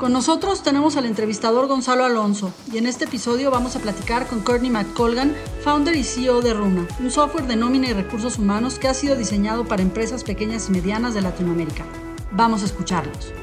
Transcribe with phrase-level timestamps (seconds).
[0.00, 4.40] Con nosotros tenemos al entrevistador Gonzalo Alonso y en este episodio vamos a platicar con
[4.40, 8.88] Courtney McColgan, founder y CEO de Runa, un software de nómina y recursos humanos que
[8.88, 11.84] ha sido diseñado para empresas pequeñas y medianas de Latinoamérica.
[12.32, 13.34] Vamos a escucharlos.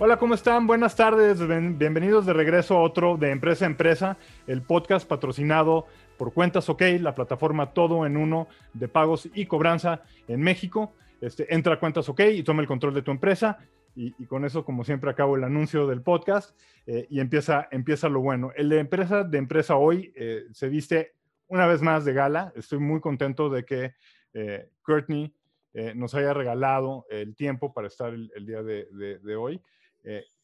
[0.00, 0.66] Hola, ¿cómo están?
[0.66, 1.38] Buenas tardes.
[1.46, 4.16] Bienvenidos de regreso a otro de Empresa a Empresa,
[4.48, 5.86] el podcast patrocinado
[6.18, 10.94] por Cuentas OK, la plataforma todo en uno de pagos y cobranza en México.
[11.20, 13.58] Este, entra a Cuentas OK y toma el control de tu empresa.
[13.94, 18.20] Y, con eso, como siempre, acabo el anuncio del podcast eh, y empieza, empieza lo
[18.20, 18.52] bueno.
[18.54, 21.14] El de empresa de empresa hoy eh, se viste
[21.48, 22.52] una vez más de gala.
[22.54, 23.94] Estoy muy contento de que
[24.32, 25.34] eh, Courtney
[25.74, 28.86] eh, nos haya regalado el tiempo para estar el, día de,
[29.22, 29.60] de, hoy.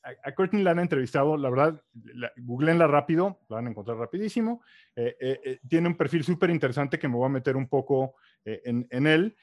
[0.02, 1.82] a, Courtney la han entrevistado, la verdad,
[2.14, 4.62] la, googleenla rápido, la van a encontrar rapidísimo.
[5.68, 9.36] tiene un perfil súper interesante que me voy a meter un poco en, en, él.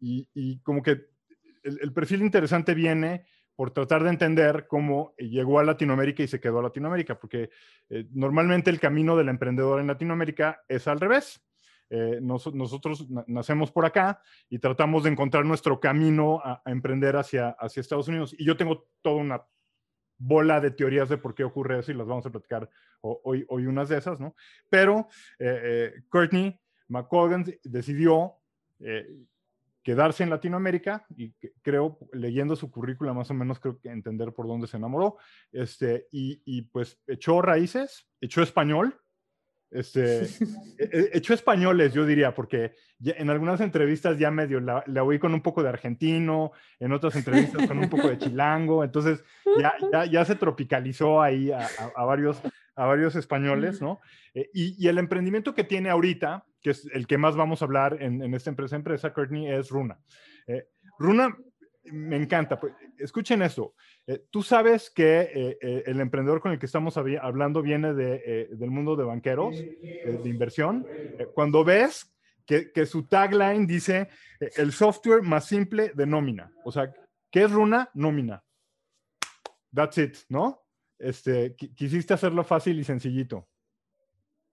[0.00, 1.11] Y, y como que
[1.62, 3.24] el, perfil interesante viene
[3.54, 7.50] por tratar de entender cómo llegó a Latinoamérica y se quedó a Latinoamérica, porque
[7.90, 11.44] eh, normalmente el camino del emprendedor en Latinoamérica es al revés.
[11.90, 17.82] Eh, nosotros nacemos por acá y tratamos de encontrar nuestro camino a, emprender hacia, hacia
[17.82, 18.34] Estados Unidos.
[18.38, 19.42] Y yo tengo toda una
[20.16, 22.70] bola de teorías de por qué ocurre eso y las vamos a platicar
[23.02, 24.34] hoy, hoy unas de esas, ¿no?
[24.70, 28.36] Pero eh, Courtney McColgan decidió
[29.82, 34.46] quedarse en Latinoamérica y creo, leyendo su currícula más o menos, creo que entender por
[34.46, 35.16] dónde se enamoró,
[35.50, 39.00] este, y, pues echó raíces, echó español,
[39.70, 40.22] este,
[40.78, 45.34] e, e, echó españoles, yo diría, porque en algunas entrevistas ya medio la, oí con
[45.34, 49.24] un poco de argentino, en otras entrevistas con un poco de chilango, entonces
[49.58, 52.40] ya, ya, se tropicalizó ahí a, varios,
[52.76, 54.00] a varios españoles, ¿no?
[54.34, 57.64] Eh, y, y el emprendimiento que tiene ahorita, que es el que más vamos a
[57.64, 59.98] hablar en, esta empresa, empresa Courtney, es Runa.
[60.46, 60.68] Eh,
[60.98, 61.36] Runa
[61.84, 62.58] me encanta.
[62.58, 63.74] Pues, escuchen esto.
[64.06, 68.70] Eh, tú sabes que eh, el emprendedor con el que estamos hablando viene de, del
[68.70, 70.86] mundo de banqueros, de inversión.
[71.34, 72.14] cuando ves
[72.46, 74.08] que, que, su tagline dice
[74.56, 76.52] el software más simple de nómina.
[76.64, 76.92] O sea,
[77.30, 77.90] ¿qué es Runa?
[77.94, 78.42] Nómina.
[79.74, 80.62] That's it, ¿no?
[80.98, 83.48] Este, quisiste hacerlo fácil y sencillito.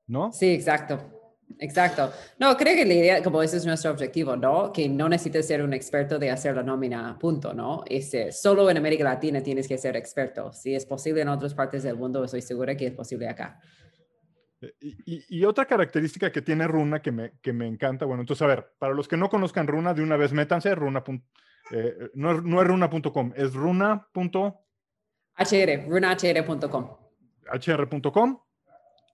[0.07, 0.31] ¿No?
[0.31, 1.18] Sí, exacto.
[1.57, 2.11] Exacto.
[2.37, 4.71] No, creo que la idea, como ese es nuestro objetivo, ¿no?
[4.71, 7.83] Que no necesitas ser un experto de hacer la nómina, punto, ¿no?
[7.87, 10.53] Este, solo en América Latina tienes que ser experto.
[10.53, 13.59] Si es posible en otras partes del mundo, estoy segura que es posible acá.
[14.81, 18.73] Y, otra característica que tiene Runa que me, que me, encanta, bueno, entonces a ver,
[18.77, 21.01] para los que no conozcan Runa, de una vez métanse, runa.
[21.71, 24.09] Eh, no, no, es runa.com, es runa.
[24.13, 26.89] HR, runahr.com.
[27.53, 28.39] hr.com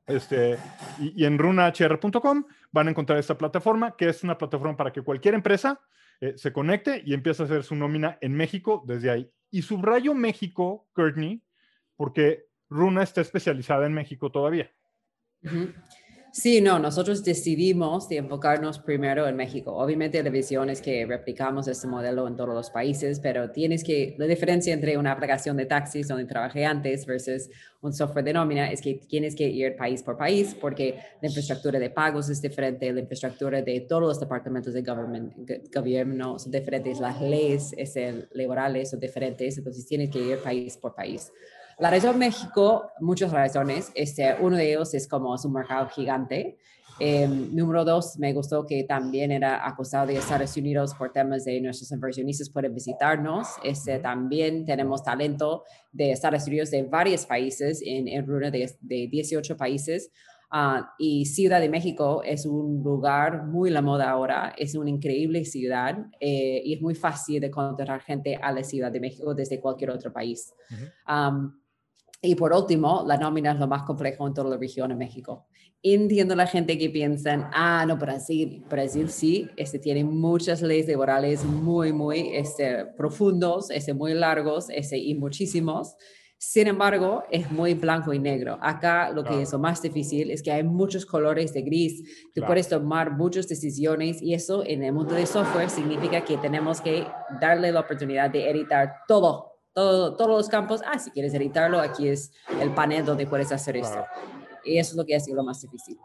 [0.07, 0.57] este,
[0.99, 5.33] y, en runahr.com van a encontrar esta plataforma, que es una plataforma para que cualquier
[5.33, 5.81] empresa
[6.21, 9.31] eh, se conecte y empiece a hacer su nómina en México desde ahí.
[9.51, 11.41] Y subrayo México, Courtney,
[11.95, 14.71] porque Runa está especializada en México todavía.
[16.37, 19.73] Sí, no, nosotros decidimos de enfocarnos primero en México.
[19.73, 24.15] Obviamente la visión es que replicamos este modelo en todos los países, pero tienes que,
[24.17, 28.69] la diferencia entre una aplicación de taxis donde trabajé antes versus un software de nómina
[28.69, 32.91] es que tienes que ir país por país porque la infraestructura de pagos es diferente,
[32.91, 34.83] la infraestructura de todos los departamentos de
[35.73, 40.95] gobierno son diferentes, las leyes este, laborales son diferentes, entonces tienes que ir país por
[40.95, 41.31] país.
[41.77, 43.91] La región México, muchas razones.
[43.95, 46.57] Este, uno de ellos es como es un mercado gigante.
[46.99, 51.59] Em, número dos, me gustó que también era acusado de Estados Unidos por temas de
[51.59, 53.49] nuestros inversionistas pueden visitarnos.
[53.61, 59.57] Este, también tenemos talento de Estados Unidos de varios países, en, en de, de 18
[59.57, 60.09] países.
[60.53, 65.43] Uh, y Ciudad de México es un lugar muy la moda ahora, es una increíble
[65.43, 69.59] ciudad eh, y es muy fácil de encontrar gente a la Ciudad de México desde
[69.59, 70.53] cualquier otro país.
[72.21, 75.45] Y por último, la nómina es lo más complejo en toda la región de México.
[75.83, 81.43] Entiendo la gente que piensa, ah, no, Brasil, Brasil sí, este, tiene muchas leyes laborales
[81.45, 85.95] muy, muy este, profundos, este, muy largos este, y muchísimos.
[86.37, 88.57] Sin embargo, es muy blanco y negro.
[88.61, 92.03] Acá lo que es lo más difícil es que hay muchos colores de gris.
[92.33, 96.81] Tú puedes tomar muchas decisiones y eso en el mundo de software significa que tenemos
[96.81, 97.05] que
[97.39, 102.07] darle la oportunidad de editar todo Todo, todos los campos, ah, si quieres editarlo, aquí
[102.07, 102.31] es
[102.61, 104.05] el panel donde puedes hacer esto.
[104.63, 105.97] Y eso es lo que ha sido lo más difícil.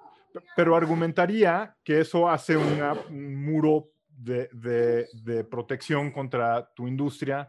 [0.57, 7.49] Pero argumentaría que eso hace un muro de, de, de, protección contra tu industria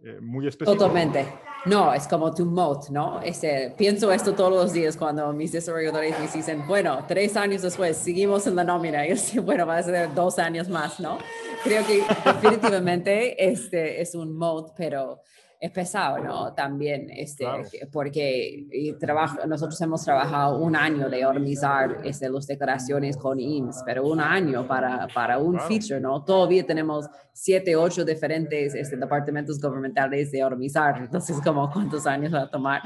[0.00, 0.78] eh, muy específico.
[0.78, 1.26] Totalmente.
[1.66, 3.20] No, es como tu moat, ¿no?
[3.20, 7.96] Este, pienso esto todos los días cuando mis desarrolladores me dicen, bueno, tres años después
[7.96, 9.04] seguimos en la nómina.
[9.06, 11.18] Y yo digo, bueno, va a ser dos años más, ¿no?
[11.64, 15.20] Creo que definitivamente este es un moat, pero
[15.60, 16.54] es pesado, ¿no?
[16.54, 17.46] También, este,
[17.92, 24.06] porque trabajo, nosotros hemos trabajado un año de organizar este, las declaraciones con IMSS, pero
[24.06, 26.24] un año para, para un feature, ¿no?
[26.24, 32.42] Todavía tenemos siete, ocho diferentes este, departamentos gubernamentales de organizar, entonces, como ¿cuántos años va
[32.42, 32.82] a tomar?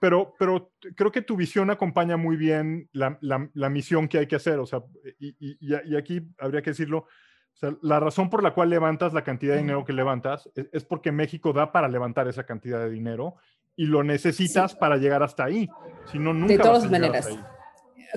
[0.00, 4.28] Pero, pero creo que tu visión acompaña muy bien la, la, la misión que hay
[4.28, 4.84] que hacer, o sea,
[5.18, 7.06] y, y, y aquí habría que decirlo,
[7.54, 10.84] o sea, la razón por la cual levantas la cantidad de dinero que levantas es,
[10.84, 13.36] porque México da para levantar esa cantidad de dinero
[13.76, 15.68] y lo necesitas para llegar hasta ahí.
[16.10, 17.28] Si no, nunca de todas maneras.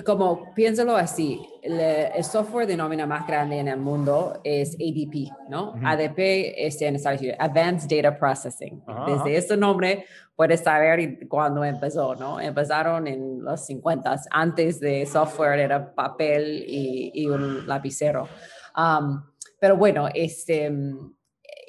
[0.04, 5.74] Como piénsalo así, el, software de nómina más grande en el mundo es ADP, ¿no?
[5.84, 6.18] ADP
[6.56, 8.82] es en Estados Unidos, Advanced Data Processing.
[9.06, 10.04] Desde ese nombre
[10.36, 12.40] puedes saber cuándo empezó, ¿no?
[12.40, 18.28] Empezaron en los 50, antes de software era papel y, y un lapicero
[19.60, 20.70] pero bueno, este,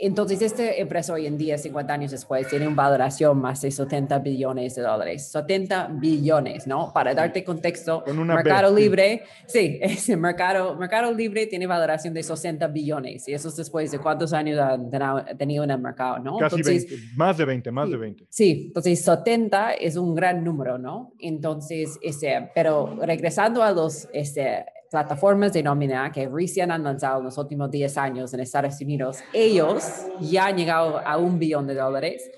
[0.01, 4.19] entonces esta empresa hoy en día, 50 años después, tiene una valoración más de 70
[4.19, 5.29] billones de dólares.
[5.29, 6.91] 70 billones, ¿no?
[6.93, 13.27] Para darte contexto, Mercado Libre, sí, ese mercado, mercado Libre tiene valoración de 60 billones.
[13.27, 14.89] Y eso es después de cuántos años han
[15.37, 16.37] tenido en el mercado, ¿no?
[16.37, 18.27] Casi 20, más de 20, más de 20.
[18.29, 21.13] Sí, entonces 70 es un gran número, ¿no?
[21.19, 27.25] Entonces, este, pero regresando a los, este, plataformas de nómina que recién han lanzado en
[27.25, 29.83] los últimos 10 años en Estados Unidos, ellos
[30.19, 32.29] ya han llegado a un billón de dólares.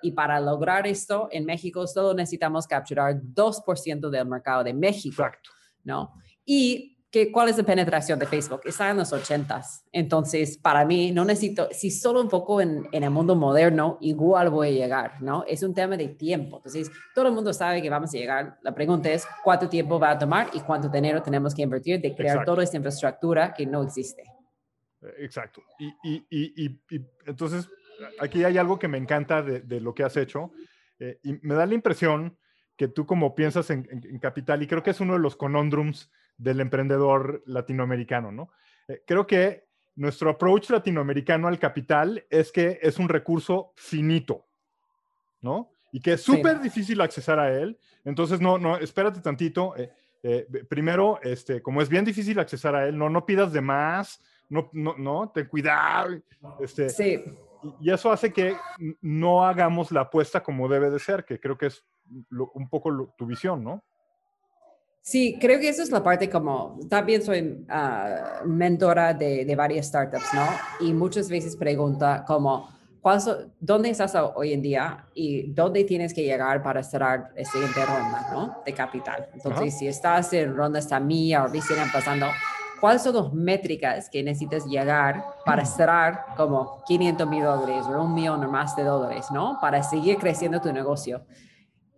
[0.00, 5.22] Y para lograr esto, en México solo necesitamos capturar 2% del mercado de México.
[5.22, 5.50] Exacto.
[5.84, 6.12] ¿no?
[6.44, 6.97] Y
[7.32, 8.60] ¿cuál es la penetración de Facebook?
[8.64, 9.84] Está en los 80s.
[9.92, 14.50] Entonces, para mí, no necesito, si solo un poco en, en, el mundo moderno, igual
[14.50, 15.44] voy a llegar, ¿no?
[15.46, 16.58] Es un tema de tiempo.
[16.58, 18.58] Entonces, todo el mundo sabe que vamos a llegar.
[18.62, 22.14] La pregunta es, ¿cuánto tiempo va a tomar y cuánto dinero tenemos que invertir de
[22.14, 24.22] crear toda esta infraestructura que no existe?
[25.02, 25.62] Eh, exacto.
[25.78, 27.68] Y, y, y, y, entonces,
[28.20, 30.52] aquí hay algo que me encanta de, de lo que has hecho.
[30.98, 32.36] Eh, y me da la impresión
[32.76, 35.36] que tú como piensas en, en, en, capital, y creo que es uno de los
[35.36, 38.50] conundrums del emprendedor latinoamericano, ¿no?
[38.86, 44.46] Eh, creo que nuestro approach latinoamericano al capital es que es un recurso finito,
[45.42, 45.70] ¿no?
[45.92, 47.78] Y que es súper difícil accesar a él.
[48.04, 49.76] Entonces, no, no, espérate tantito.
[49.76, 49.90] Eh,
[50.22, 54.22] eh, primero, este, como es bien difícil accesar a él, no, no pidas de más,
[54.48, 56.10] no, no, no, ten cuidado.
[56.60, 57.24] Este, sí.
[57.80, 58.56] Y, eso hace que
[59.00, 61.84] no hagamos la apuesta como debe de ser, que creo que es
[62.30, 63.82] un poco tu visión, ¿no?
[65.08, 69.86] Sí, creo que esa es la parte como, también soy uh, mentora de, de, varias
[69.86, 70.46] startups, ¿no?
[70.80, 72.68] Y muchas veces pregunta como,
[73.58, 78.28] ¿dónde estás hoy en día y dónde tienes que llegar para cerrar la siguiente ronda,
[78.30, 78.56] ¿no?
[78.66, 79.30] De capital.
[79.32, 82.26] Entonces, si estás en ronda mía o recién empezando,
[82.78, 88.12] ¿cuáles son las métricas que necesitas llegar para cerrar como 500 mil dólares o un
[88.12, 89.56] millón o más de dólares, ¿no?
[89.58, 91.22] Para seguir creciendo tu negocio.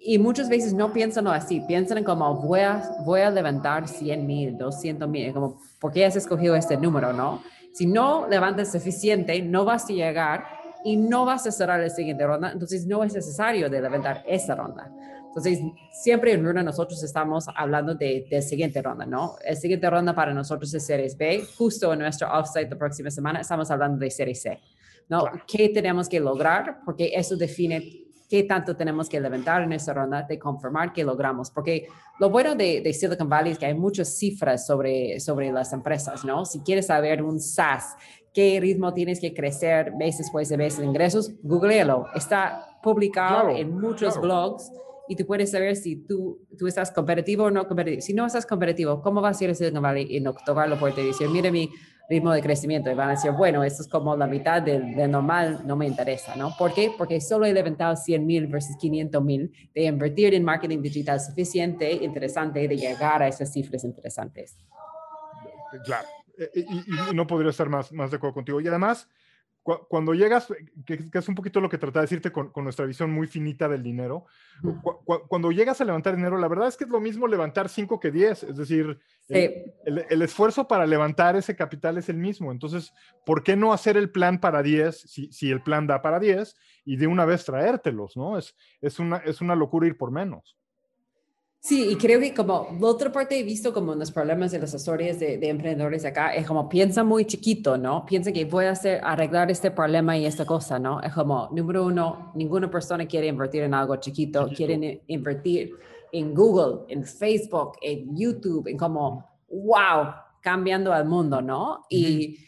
[0.02, 4.56] Y muchas veces no piensan así, piensan como voy a, voy a levantar 100 mil,
[4.56, 7.42] 200 mil, como, ¿por qué has escogido este número, no?
[7.74, 10.44] Si no levantas suficiente, no vas a llegar
[10.84, 14.54] y no vas a cerrar la siguiente ronda, entonces no es necesario de levantar esa
[14.54, 14.90] ronda.
[15.26, 15.60] Entonces,
[15.92, 19.36] siempre en Runa nosotros estamos hablando de, de siguiente ronda, ¿no?
[19.46, 21.44] La siguiente ronda para nosotros es Series B.
[21.56, 24.58] Justo en nuestro offsite la próxima semana estamos hablando de Series C,
[25.08, 25.24] ¿no?
[25.46, 26.80] ¿Qué tenemos que lograr?
[26.84, 31.50] Porque eso define qué tanto tenemos que levantar en esa ronda de confirmar que logramos.
[31.50, 31.88] Porque
[32.20, 36.24] lo bueno de, de, Silicon Valley es que hay muchas cifras sobre, sobre las empresas,
[36.24, 36.44] ¿no?
[36.44, 37.96] Si quieres saber un SaaS,
[38.32, 42.06] qué ritmo tienes que crecer mes después de mes de ingresos, googlealo.
[42.14, 44.70] Está publicado en muchos blogs
[45.10, 48.00] y tú puedes saber si tú, tú estás competitivo o no competitivo.
[48.00, 50.78] Si no estás competitivo, ¿cómo vas a ir a Silicon Valley y no tocar la
[50.78, 51.68] puerta y decir, mire mi
[52.08, 55.08] ritmo de crecimiento y van a decir, bueno, esto es como la mitad del de
[55.08, 56.54] normal, no me interesa, ¿no?
[56.56, 56.92] ¿Por qué?
[56.96, 61.90] Porque solo he levantado 100 mil versus 500 mil de invertir en marketing digital suficiente,
[61.90, 64.56] interesante, de llegar a esas cifras interesantes.
[65.84, 66.06] Claro,
[66.54, 68.60] y, y, y no podría estar más, más de acuerdo contigo.
[68.60, 69.08] Y además,
[69.88, 70.48] cuando llegas,
[70.84, 73.82] que, es un poquito lo que trataba de decirte con, nuestra visión muy finita del
[73.82, 74.26] dinero,
[75.28, 78.10] cuando llegas a levantar dinero, la verdad es que es lo mismo levantar 5 que
[78.10, 78.98] 10, es decir,
[79.28, 82.52] el, esfuerzo para levantar ese capital es el mismo.
[82.52, 82.92] Entonces,
[83.24, 86.56] ¿por qué no hacer el plan para 10 si, si el plan da para 10
[86.84, 88.38] y de una vez traértelos, ¿no?
[88.38, 90.59] Es, es, una, es una locura ir por menos.
[91.62, 94.72] Sí, y creo que como la otra parte he visto como los problemas de las
[94.72, 98.06] historias de, emprendedores acá, es como piensa muy chiquito, ¿no?
[98.06, 101.02] Piensa que voy a hacer, arreglar este problema y esta cosa, ¿no?
[101.02, 105.72] Es como, número uno, ninguna persona quiere invertir en algo chiquito, quieren invertir
[106.12, 111.82] en Google, en Facebook, en YouTube, en como, wow, cambiando al mundo, ¿no?
[111.90, 112.38] Y,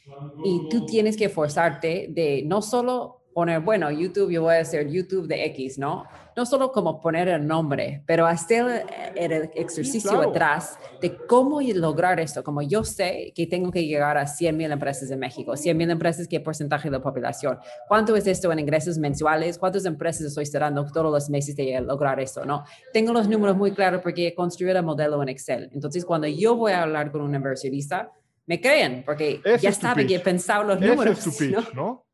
[0.43, 4.89] y tú tienes que forzarte de no solo poner, bueno, YouTube, yo voy a hacer
[4.89, 6.05] YouTube de X, ¿no?
[6.37, 12.43] No solo como poner el nombre, pero hacer el ejercicio atrás de cómo lograr esto.
[12.43, 15.91] Como yo sé que tengo que llegar a 100 mil empresas en México, 100 mil
[15.91, 17.59] empresas, ¿qué porcentaje de la población?
[17.87, 19.59] ¿Cuánto es esto en ingresos mensuales?
[19.59, 22.45] ¿Cuántas empresas estoy cerrando todos los meses de lograr esto?
[22.45, 22.65] ¿no?
[22.93, 25.69] Tengo los números muy claros porque he construido el modelo en Excel.
[25.73, 28.11] Entonces, cuando yo voy a hablar con un inversionista,
[28.47, 31.27] me creen porque ya saben que he pensado los números.
[31.27, 32.07] Es ¿no?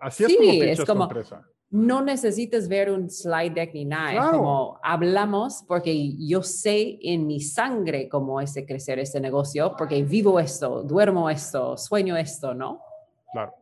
[0.00, 1.46] Así es como es como, empresa.
[1.70, 4.30] No necesitas ver un slide deck ni nada.
[4.30, 10.02] como hablamos porque yo sé en mi sangre cómo es de crecer este negocio, porque
[10.02, 12.80] vivo esto, duermo esto, sueño esto, ¿no?
[13.32, 13.54] Claro.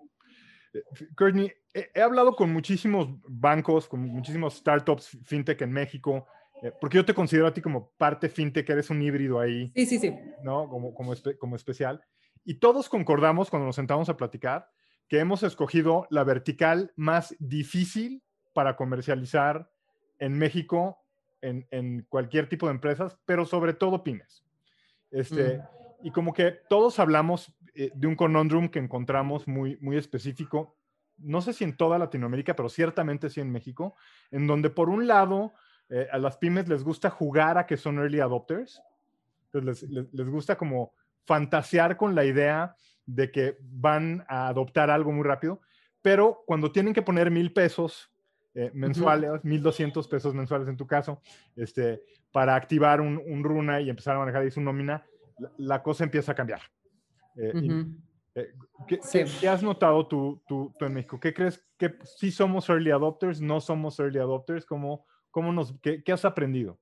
[0.74, 0.82] Eh,
[1.16, 6.26] Courtney, he, hablado con muchísimos bancos, con muchísimos startups fintech en México,
[6.62, 9.72] eh, porque yo te considero a ti como parte fintech, eres un híbrido ahí.
[9.74, 10.14] Sí, sí, sí.
[10.44, 10.68] ¿No?
[10.68, 12.04] Como, como, como especial.
[12.44, 14.68] Y todos concordamos cuando nos sentamos a platicar
[15.08, 19.70] que hemos escogido la vertical más difícil para comercializar
[20.18, 20.98] en México
[21.40, 24.44] en, cualquier tipo de empresas, pero sobre todo pymes.
[25.10, 25.60] Este,
[26.02, 30.76] Y como que todos hablamos eh, de un conundrum que encontramos muy, muy específico,
[31.18, 33.96] no sé si en toda Latinoamérica, pero ciertamente sí en México,
[34.30, 35.52] en donde por un lado
[35.88, 38.82] eh, a las pymes les gusta jugar a que son early adopters,
[39.52, 40.94] les, les gusta como
[41.24, 42.74] fantasear con la idea
[43.06, 45.60] de que van a adoptar algo muy rápido,
[46.00, 48.10] pero cuando tienen que poner mil pesos
[48.54, 51.22] eh, mensuales, mil doscientos pesos mensuales en tu caso,
[51.56, 55.06] este, para activar un, runa y empezar a manejar y su nómina,
[55.56, 56.60] la, cosa empieza a cambiar.
[57.36, 57.86] Eh,
[58.34, 58.52] eh,
[58.86, 61.18] ¿qué, has notado tú, tú, en México?
[61.18, 64.66] ¿Qué crees que si somos early adopters, no somos early adopters?
[64.66, 66.78] ¿Cómo, cómo nos, qué, qué has aprendido?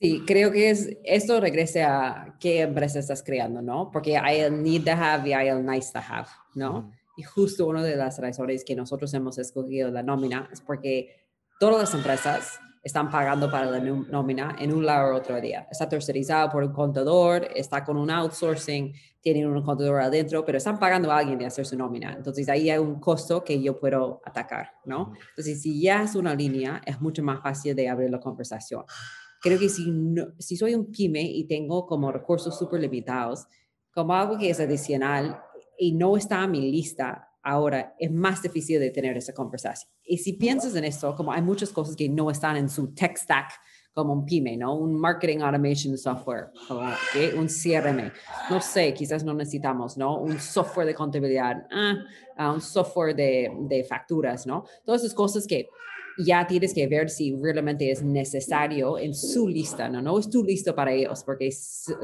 [0.00, 3.90] Sí, creo que es, esto regrese a qué empresa estás creando, ¿no?
[3.90, 6.90] Porque hay el need to have y hay el nice to have, ¿no?
[7.18, 11.26] Y justo una de las razones que nosotros hemos escogido la nómina es porque
[11.58, 15.68] todas las empresas están pagando para la nómina en un lado o otro día.
[15.70, 20.78] Está tercerizado por un contador, está con un outsourcing, tienen un contador adentro, pero están
[20.78, 22.14] pagando a alguien de hacer su nómina.
[22.14, 25.12] Entonces ahí hay un costo que yo puedo atacar, ¿no?
[25.28, 28.86] Entonces si ya es una línea, es mucho más fácil de abrir la conversación
[29.40, 29.92] creo que si,
[30.38, 33.46] si soy un pyme y tengo como recursos súper limitados,
[33.92, 35.40] como algo que es adicional
[35.78, 39.90] y no está a mi lista ahora, es más difícil de tener esa conversación.
[40.04, 43.16] Y si piensas en esto, como hay muchas cosas que no están en su tech
[43.16, 43.52] stack,
[43.92, 44.76] como un pyme, ¿no?
[44.76, 48.12] Un marketing automation software, como un CRM.
[48.48, 50.18] No sé, quizás no necesitamos, ¿no?
[50.18, 51.96] Un software de contabilidad, ah,
[52.36, 54.64] ah, un software de, de facturas, ¿no?
[54.84, 55.68] Todas esas cosas que
[56.18, 60.02] ya tienes que ver si realmente es necesario en su lista, ¿no?
[60.02, 61.50] No es tu lista para ellos, porque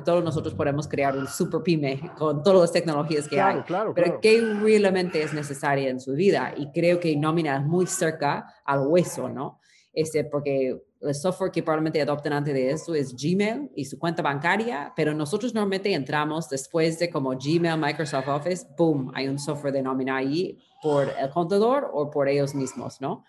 [0.05, 4.21] todos nosotros podemos crear un super pyme con todas las tecnologías que hay, claro, pero
[4.21, 6.55] ¿qué realmente es necesario en su vida?
[6.57, 9.61] Y creo que nómina es muy cerca al hueso, ¿no?
[9.93, 14.23] Este, porque el software que probablemente adopten antes de eso es Gmail y su cuenta
[14.23, 19.73] bancaria, pero nosotros normalmente entramos después de como Gmail, Microsoft Office, boom, hay un software
[19.73, 23.25] de nómina ahí por el contador o por ellos mismos, ¿no?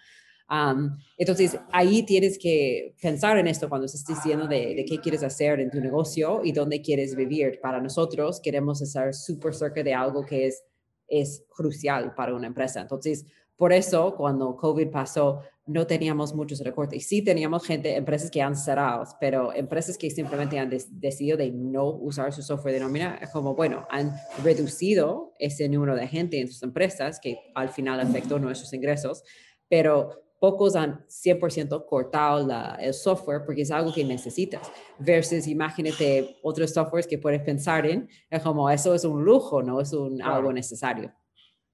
[1.17, 5.69] Entonces, ahí tienes que pensar en esto cuando estás diciendo de, qué quieres hacer en
[5.69, 7.59] tu negocio y dónde quieres vivir.
[7.61, 10.63] Para nosotros, queremos estar súper cerca de algo que es,
[11.07, 12.81] es crucial para una empresa.
[12.81, 13.25] Entonces,
[13.57, 17.07] por eso, cuando COVID pasó, no teníamos muchos recortes.
[17.07, 21.89] Sí teníamos gente, empresas que han cerrado, pero empresas que simplemente han decidido de no
[21.89, 24.13] usar su software de nómina, como, bueno, han
[24.43, 29.23] reducido ese número de gente en sus empresas que al final afectó nuestros ingresos,
[29.67, 32.47] pero pocos han 100% cortado
[32.79, 34.71] el software porque es algo que necesitas.
[34.99, 39.81] Versus, imagínate otros softwares que puedes pensar en, es como eso es un lujo, no
[39.81, 41.13] es un, algo necesario.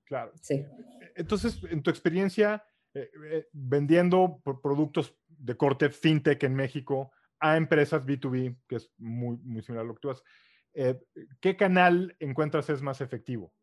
[0.05, 0.31] Claro.
[0.41, 0.65] Sí.
[1.15, 8.05] Entonces, en tu experiencia eh, eh, vendiendo productos de corte fintech en México a empresas
[8.05, 10.23] B2B, que es muy, muy similar a lo que tú haces,
[10.75, 10.99] eh,
[11.39, 13.53] ¿qué canal encuentras es más efectivo?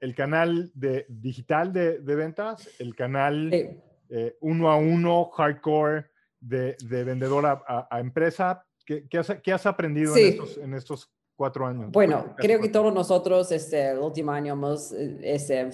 [0.00, 6.06] El, canal de, digital de, ventas, el canal eh, uno a uno, hardcore,
[6.40, 8.64] de, vendedor a, empresa.
[8.84, 11.90] ¿Qué, has, aprendido en, estos, cuatro años?
[11.92, 15.70] Bueno, creo que todos nosotros este, el último año hemos este,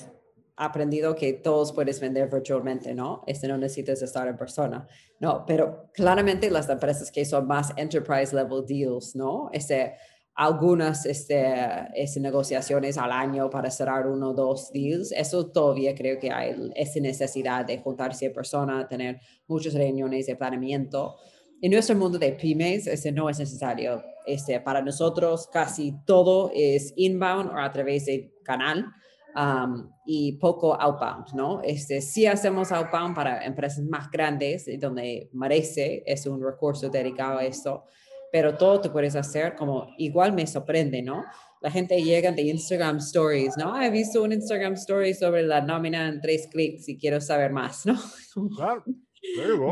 [0.57, 3.23] aprendido que todos puedes vender virtualmente, ¿no?
[3.27, 4.87] Este no necesitas estar en persona.
[5.19, 9.49] No, pero claramente las empresas que son más enterprise level deals, ¿no?
[9.53, 9.95] Este,
[10.37, 11.91] algunas este,
[12.21, 17.01] negociaciones al año para cerrar uno o dos deals, eso todavía creo que hay esa
[17.01, 21.17] necesidad de juntarse en persona, tener muchas reuniones de planeamiento.
[21.63, 24.05] En nuestro mundo de pymes, ese no es necesario.
[24.27, 28.93] Este, para nosotros casi todo es inbound o a través de canal
[30.05, 31.63] y poco outbound, ¿no?
[31.63, 37.45] Este, sí hacemos outbound para empresas más grandes, donde merece, es un recurso dedicado a
[37.45, 37.85] esto,
[38.33, 41.25] pero todo te puedes hacer como igual me sorprende, ¿no?
[41.61, 43.81] La gente llega de Instagram Stories, ¿no?
[43.81, 47.87] He visto un Instagram Story sobre la nómina en tres clics y quiero saber más,
[47.87, 47.95] ¿no?
[48.57, 48.85] Claro.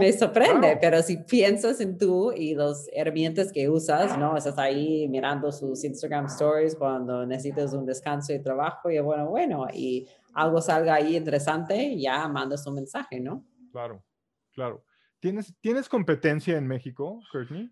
[0.00, 4.36] Me sorprende, pero si piensas en tú y las herramientas que usas, ¿no?
[4.36, 9.66] Estás ahí mirando sus Instagram stories cuando necesitas un descanso de trabajo y bueno, bueno,
[9.72, 13.44] y algo salga ahí interesante, ya mandas un mensaje, ¿no?
[13.70, 14.04] Claro,
[14.52, 14.84] claro.
[15.20, 17.70] ¿Tienes, ¿tienes competencia en México, Courtney?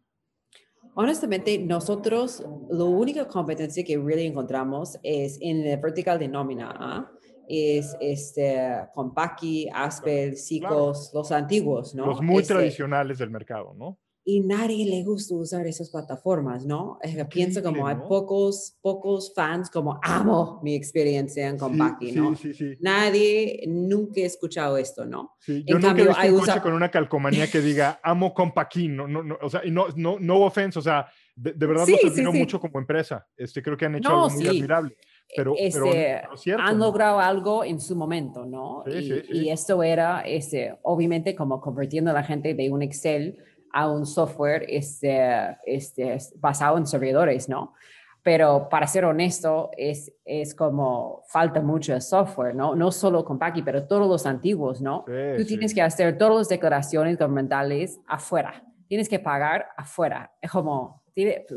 [0.94, 6.74] Honestamente, nosotros, la única competencia que really encontramos es en el vertical de nómina.
[6.78, 7.10] ¿ah?
[7.48, 12.06] es este, Compaqui, Aspel, Sicos, los antiguos, ¿no?
[12.06, 13.98] Los muy este tradicionales del mercado, ¿no?
[14.24, 16.98] Y nadie le gusta usar esas plataformas, ¿no?
[17.28, 22.36] Pienso como hay pocos, pocos fans como amo mi experiencia en Compaqui, ¿no?
[22.36, 22.78] Sí, sí, sí.
[22.80, 25.36] Nadie nunca he escuchado esto, ¿no?
[25.40, 29.08] Sí, yo nunca he visto un coche con una calcomanía que diga amo Compaqui, no,
[29.08, 32.12] no, no, o sea, y no, no, no offense, o sea, de, verdad sí, los
[32.12, 33.26] admiro mucho como empresa.
[33.36, 34.96] Este, creo que han hecho algo muy admirable
[35.34, 36.20] pero, este,
[36.58, 38.84] han logrado algo en su momento, ¿no?
[38.86, 43.38] y, esto era, este, obviamente, como convirtiendo a la gente de un Excel
[43.72, 47.74] a un software este, este, basado en servidores, ¿no?
[48.22, 52.76] Pero para ser honesto, es, es como falta mucho software, ¿no?
[52.76, 55.04] No solo con Paki, pero todos los antiguos, ¿no?
[55.36, 58.64] Tú tienes que hacer todas las declaraciones gubernamentales afuera.
[58.86, 60.30] Tienes que pagar afuera.
[60.40, 61.02] Es como,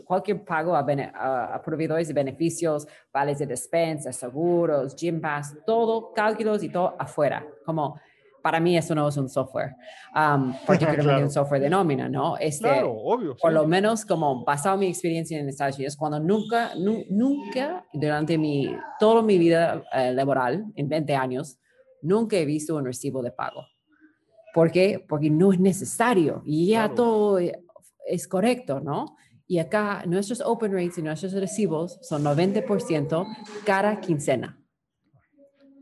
[0.06, 6.70] cualquier pago a, proveedores de beneficios, vales de despensa, seguros, gym pass, todo, cálculos y
[6.70, 7.46] todo afuera.
[7.64, 8.00] Como
[8.46, 9.76] para mí eso no es un software,
[10.14, 12.38] um, particularmente un software de nómina, ¿no?
[12.38, 13.36] Este, claro, obvio.
[13.38, 18.38] Por lo menos como basado en mi experiencia en Estados Unidos, cuando nunca, nunca durante
[18.38, 21.58] mi, toda mi vida eh, laboral, en 20 años,
[22.04, 23.66] nunca he visto un recibo de pago.
[24.54, 25.04] ¿Por qué?
[25.10, 29.16] Porque no es necesario y ya todo es correcto, ¿no?
[29.48, 33.26] Y acá nuestros open rates y nuestros recibos son 90%
[33.66, 34.62] cada quincena.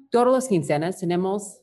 [0.09, 1.62] Todas las quincenas tenemos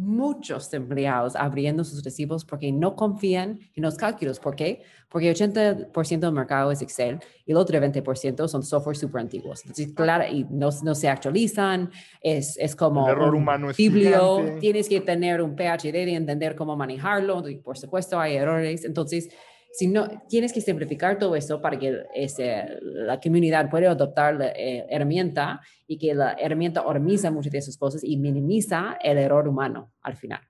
[0.00, 4.40] muchos empleados abriendo sus recibos porque no confían en los cálculos.
[4.40, 4.82] ¿Por qué?
[5.10, 9.60] Porque 80% del mercado es Excel y el otro 20% son software súper antiguos.
[9.62, 11.90] Entonces, claro, y no, no, se actualizan,
[12.22, 16.56] es, es como el error humano es biblio, tienes que tener un PhD de entender
[16.56, 18.84] cómo manejarlo, y por supuesto hay errores.
[18.84, 19.28] Entonces,
[19.72, 24.48] si no, tienes que simplificar todo esto para que este, la comunidad pueda adoptar la
[24.48, 29.46] eh, herramienta y que la herramienta organiza muchas de esas cosas y minimiza el error
[29.46, 30.40] humano al final.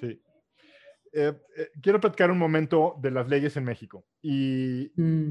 [0.00, 0.22] Sí.
[1.12, 4.06] Eh, eh, quiero platicar un momento de las leyes en México.
[4.22, 5.30] Y mm.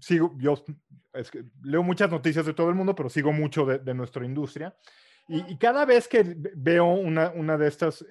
[0.00, 0.64] sigo, yo
[1.62, 4.76] leo muchas noticias de todo el mundo, pero sigo mucho de, nuestra industria.
[5.28, 8.04] Y, cada vez que veo una, una de estas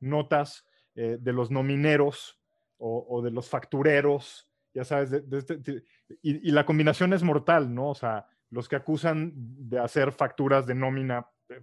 [0.00, 0.65] notas
[0.98, 2.38] eh, de los nomineros
[2.78, 5.84] o, de los factureros, ya sabes, este,
[6.22, 7.90] y, la combinación es mortal, ¿no?
[7.90, 11.26] O sea, los que acusan de hacer facturas de nómina.
[11.50, 11.62] Eh,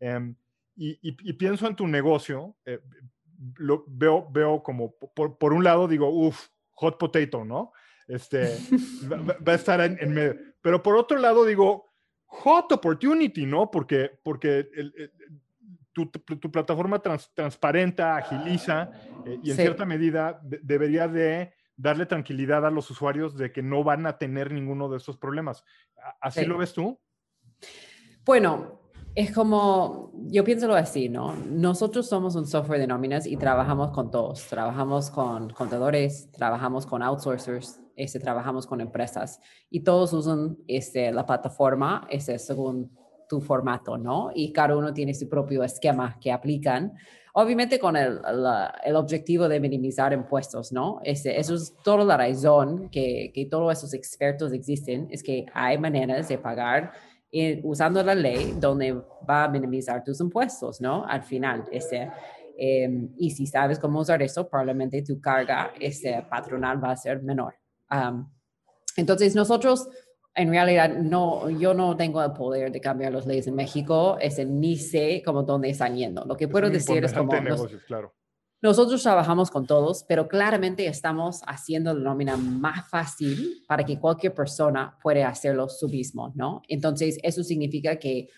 [0.00, 0.34] em,
[0.76, 2.80] y, pienso en tu negocio, eh,
[3.56, 7.72] lo veo, veo como, por, un lado digo, uff, hot potato, ¿no?
[8.08, 8.56] Este,
[9.46, 10.36] va, a estar en, medio.
[10.62, 11.92] Pero por otro lado digo,
[12.24, 13.70] hot opportunity, ¿no?
[13.70, 15.12] Porque, porque el,
[15.92, 16.10] tu,
[16.50, 18.90] plataforma transparenta, agiliza
[19.26, 23.84] eh, y en cierta medida debería de darle tranquilidad a los usuarios de que no
[23.84, 25.64] van a tener ninguno de estos problemas.
[26.20, 26.98] ¿Así lo ves tú?
[28.24, 28.80] Bueno,
[29.14, 31.34] es como, yo pienso así, ¿no?
[31.50, 34.46] Nosotros somos un software de nóminas y trabajamos con todos.
[34.46, 41.26] Trabajamos con contadores, trabajamos con outsourcers, este, trabajamos con empresas y todos usan este, la
[41.26, 42.96] plataforma este, según
[43.32, 44.30] tu formato, ¿no?
[44.34, 46.92] Y cada uno tiene su propio esquema que aplican.
[47.32, 48.20] Obviamente con el,
[48.84, 51.00] el objetivo de minimizar impuestos, ¿no?
[51.02, 55.78] Ese, eso es toda la razón que, que todos esos expertos existen, es que hay
[55.78, 56.92] maneras de pagar
[57.62, 58.92] usando la ley donde
[59.26, 61.06] va a minimizar tus impuestos, ¿no?
[61.06, 62.10] Al final, ese,
[62.58, 67.22] em, y si sabes cómo usar eso, probablemente tu carga ese patronal va a ser
[67.22, 67.54] menor.
[68.94, 69.88] entonces, nosotros,
[70.34, 74.44] en realidad, no, yo no tengo el poder de cambiar las leyes en México, ese,
[74.46, 76.24] ni sé cómo dónde están yendo.
[76.24, 77.32] Lo que puedo decir es como...
[77.38, 78.14] Negocios, claro.
[78.62, 84.32] Nosotros trabajamos con todos, pero claramente estamos haciendo la nómina más fácil para que cualquier
[84.34, 86.62] persona pueda hacerlo su mismo, ¿no?
[86.68, 88.28] Entonces, eso significa que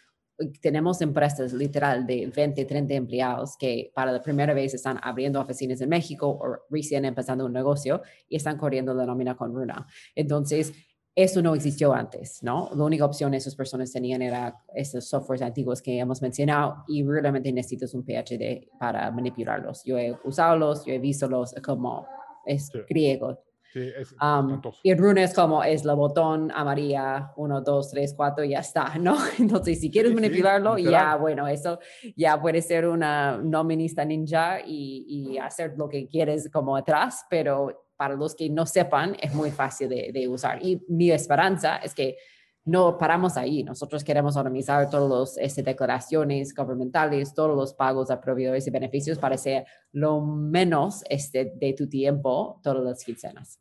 [0.63, 5.81] tenemos empresas literal de 20, 30 empleados que para la primera vez están abriendo oficinas
[5.83, 9.87] en México o recién empezando un negocio y están corriendo la nómina con Runa.
[10.15, 10.73] Entonces,
[11.17, 12.71] eso no existió antes, ¿no?
[12.75, 17.53] La única opción esas personas tenían era esos softwares antiguos que hemos mencionado y realmente
[17.53, 19.85] necesitas un PhD para manipularlos.
[19.85, 22.07] Yo he usado los, yo he visto los como
[22.45, 23.39] es griego.
[23.73, 28.15] Sí, es um, y el rune es como es la botón amarilla, uno, dos, tres,
[28.17, 29.17] cuatro, y ya está, ¿no?
[29.39, 31.81] Entonces, si quieres manipularlo, ya, bueno, eso
[32.17, 37.84] ya puede ser una nominista ninja y, y hacer lo que quieres como atrás, pero
[37.97, 40.65] para los que no sepan, es muy fácil de, usar.
[40.65, 42.17] Y mi esperanza es que
[42.65, 43.63] no paramos ahí.
[43.63, 49.19] Nosotros queremos organizar todas las este, declaraciones gubernamentales, todos los pagos a proveedores y beneficios
[49.19, 53.61] para ser lo menos este, de tu tiempo todas las quincenas.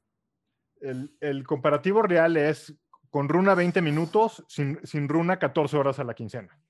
[0.80, 2.74] El, el, comparativo real es
[3.10, 6.63] con runa 20 minutos, sin, sin runa 14 horas a la quincena.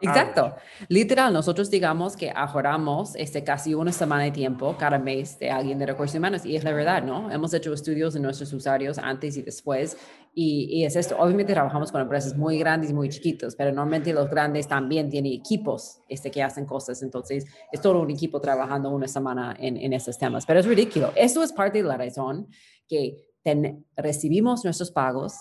[0.00, 0.54] Exacto.
[0.88, 5.78] Literal, nosotros digamos que ahorramos este, casi una semana de tiempo cada mes de alguien
[5.78, 7.30] de recursos humanos y es la verdad, ¿no?
[7.30, 9.96] Hemos hecho estudios de nuestros usuarios antes y después
[10.34, 11.16] y, es esto.
[11.18, 15.32] Obviamente trabajamos con empresas muy grandes y muy chiquitos, pero normalmente los grandes también tienen
[15.32, 19.92] equipos este, que hacen cosas, entonces es todo un equipo trabajando una semana en, en
[19.92, 21.12] esos temas, pero es ridículo.
[21.14, 22.48] Eso es parte de la razón
[22.88, 23.16] que
[23.96, 25.34] recibimos nuestros pagos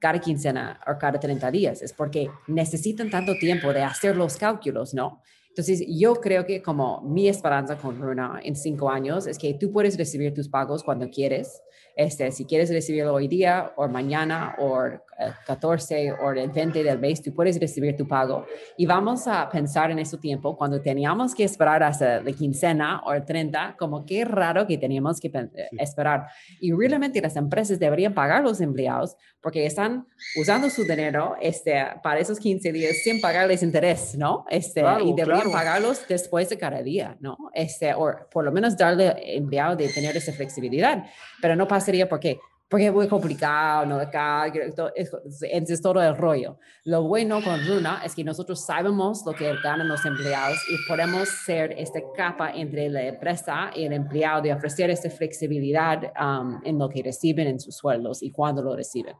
[0.00, 4.94] cada quincena o cada 30 días, es porque necesitan tanto tiempo de hacer los cálculos,
[4.94, 5.22] ¿no?
[5.60, 9.70] Entonces, yo creo que como mi esperanza con Runa en cinco años es que tú
[9.70, 11.62] puedes recibir tus pagos cuando quieres,
[11.96, 15.00] este, si quieres recibirlo hoy día o mañana o el
[15.46, 18.46] 14 o el 20 del mes, tú puedes recibir tu pago.
[18.78, 23.12] Y vamos a pensar en ese tiempo cuando teníamos que esperar hasta la quincena o
[23.12, 26.26] el 30, como qué raro que teníamos que eh, esperar.
[26.60, 30.06] Y realmente las empresas deberían pagar a los empleados porque están
[30.40, 34.46] usando su dinero este, para esos 15 días sin pagarles interés, ¿no?
[34.48, 37.36] Este, y deberían pagarlos después de cada día, ¿no?
[37.54, 41.04] Este, o por lo menos darle empleado de tener esa flexibilidad.
[41.40, 42.38] Pero no pasa sería porque
[42.70, 43.96] porque es muy complicado, ¿no?
[43.96, 44.46] Acá,
[44.94, 46.56] es, todo el rollo.
[46.84, 51.28] Lo bueno con Runa es que nosotros sabemos lo que ganan los empleados y podemos
[51.28, 56.78] ser esta capa entre la empresa y el empleado de ofrecer esta flexibilidad um, en
[56.78, 59.16] lo que reciben en sus sueldos y cuándo lo reciben.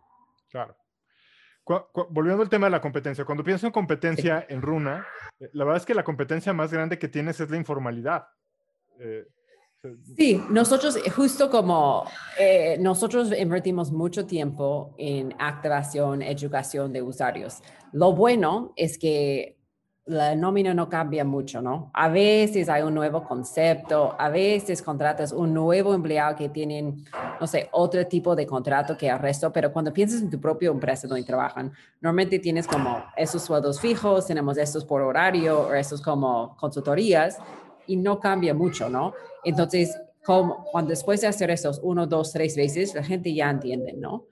[0.48, 0.76] Claro.
[2.10, 5.06] Volviendo al tema de la competencia, cuando pienso en competencia en Runa,
[5.38, 8.26] eh, la verdad es que la competencia más grande que tienes es la informalidad.
[8.98, 9.26] Eh,
[10.14, 12.04] Sí, nosotros, eh, justo como
[12.38, 17.62] eh, nosotros invertimos mucho tiempo en activación, educación de usuarios.
[17.92, 19.56] Lo bueno es que
[20.10, 21.90] la nómina no cambia mucho, ¿no?
[21.94, 27.04] A veces hay un nuevo concepto, a veces contratas un nuevo empleado que tienen,
[27.40, 30.70] no sé, otro tipo de contrato que el resto, pero cuando piensas en tu propia
[30.70, 36.02] empresa donde trabajan, normalmente tienes como esos sueldos fijos, tenemos estos por horario o estos
[36.02, 37.38] como consultorías
[37.86, 39.14] y no cambia mucho, ¿no?
[39.44, 43.92] Entonces, como, cuando después de hacer esos uno, dos, tres veces, la gente ya entiende,
[43.92, 44.24] ¿no?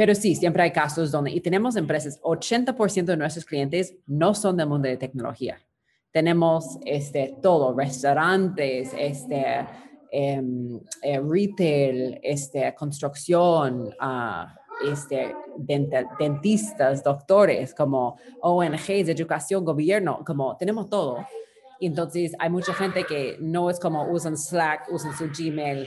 [0.00, 4.56] Pero sí, siempre hay casos donde, y tenemos empresas, 80% de nuestros clientes no son
[4.56, 5.60] del mundo de tecnología.
[6.10, 9.66] Tenemos este, todo, restaurantes, este,
[10.10, 15.34] em, eh, retail, este, construcción, uh, este,
[16.18, 21.26] dentistas, doctores, como ONGs, educación, gobierno, como tenemos todo.
[21.78, 25.86] Entonces, hay mucha gente que no es como usan Slack, usan su Gmail,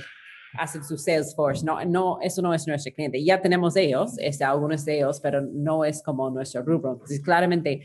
[0.58, 1.66] hacen su Salesforce.
[1.66, 3.24] No, no, eso no es nuestro cliente.
[3.24, 6.94] Ya tenemos ellos, este, algunos de ellos, pero no es como nuestro rubro.
[6.94, 7.82] Entonces, claramente,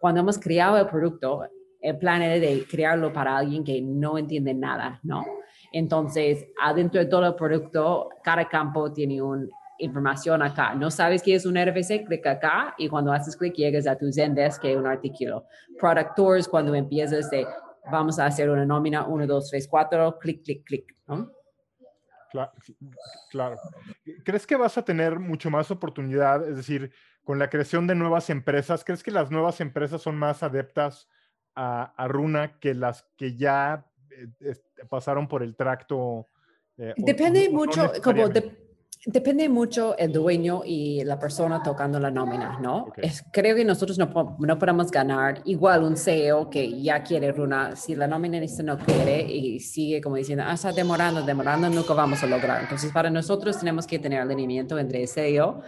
[0.00, 1.42] cuando hemos creado el producto,
[1.80, 5.24] el plan era de crearlo para alguien que no entiende nada, ¿no?
[5.72, 10.74] Entonces, adentro de todo el producto, cada campo tiene un información acá.
[10.74, 14.10] No sabes qué es un RFC, clic acá y cuando haces clic llegas a tu
[14.12, 15.46] Zendesk, que es un artículo.
[15.78, 17.46] Product Tours, cuando empiezas de
[17.90, 20.96] vamos a hacer una nómina 1, 2, 3, 4, clic, clic, clic.
[21.06, 21.30] ¿no?
[22.34, 22.52] Claro,
[23.30, 23.56] claro.
[24.24, 26.48] ¿Crees que vas a tener mucho más oportunidad?
[26.48, 26.92] Es decir,
[27.22, 31.08] con la creación de nuevas empresas, ¿crees que las nuevas empresas son más adeptas
[31.54, 33.86] a, Runa que las que ya
[34.40, 34.56] eh,
[34.88, 36.26] pasaron por el tracto?
[36.76, 38.28] Eh, Depende mucho, como
[39.06, 42.92] Depende mucho el dueño y la persona tocando la nómina, ¿no?
[43.30, 47.94] creo que nosotros no, no, podemos ganar igual un CEO que ya quiere Runa, si
[47.94, 52.26] la nómina no quiere y sigue como diciendo, ah, está demorando, demorando, nunca vamos a
[52.26, 52.62] lograr.
[52.62, 55.62] Entonces, para nosotros tenemos que tener alineamiento entre el CEO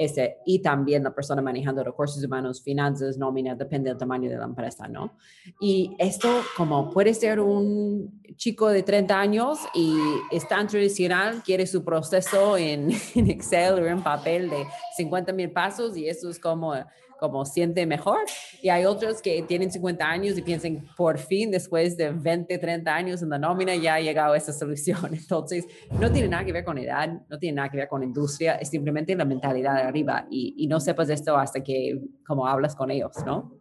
[0.00, 4.46] este, y también la persona manejando recursos humanos, finanzas, nómina, depende del tamaño de la
[4.46, 5.12] empresa, ¿no?
[5.60, 9.94] Y esto como puede ser un chico de 30 años y
[10.30, 14.64] es tan tradicional, quiere su proceso en, en Excel o en papel de
[14.96, 16.74] 50 mil pasos y eso es como
[17.20, 18.18] como siente mejor.
[18.62, 22.92] Y hay otros que tienen 50 años y piensan, por fin, después de 20, 30
[22.92, 24.98] años en la nómina, ya ha llegado esa solución.
[25.12, 25.66] Entonces,
[26.00, 28.70] no tiene nada que ver con edad, no tiene nada que ver con industria, es
[28.70, 30.26] simplemente la mentalidad de arriba.
[30.30, 33.60] Y, y no sepas esto hasta que, como hablas con ellos, ¿no?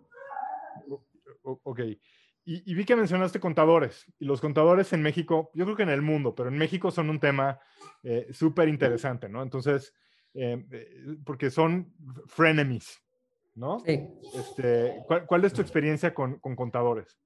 [1.44, 1.82] Ok.
[2.46, 4.12] Y, vi que mencionaste contadores.
[4.18, 7.10] Y los contadores en México, yo creo que en el mundo, pero en México son
[7.12, 7.60] un tema
[8.02, 9.44] eh, súper interesante, ¿no?
[9.44, 9.94] Entonces,
[10.34, 11.94] eh, eh, porque son
[12.26, 13.04] frenemies,
[13.60, 13.80] ¿no?
[13.86, 14.08] Sí.
[14.34, 17.18] Este, ¿cuál, es tu experiencia con, contadores?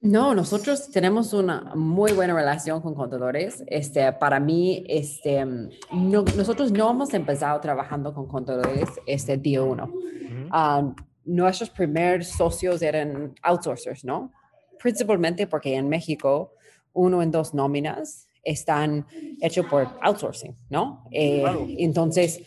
[0.00, 3.62] No, nosotros tenemos una muy buena relación con contadores.
[3.66, 5.44] Este, para mí, este,
[5.92, 9.92] nosotros no hemos empezado trabajando con contadores este día uno.
[10.50, 14.32] Ah, nuestros primeros socios eran outsourcers, ¿no?
[14.82, 16.54] Principalmente porque en México,
[16.94, 19.06] uno en dos nóminas están
[19.40, 21.04] hechos por outsourcing, ¿no?
[21.10, 21.44] Eh,
[21.78, 22.42] entonces,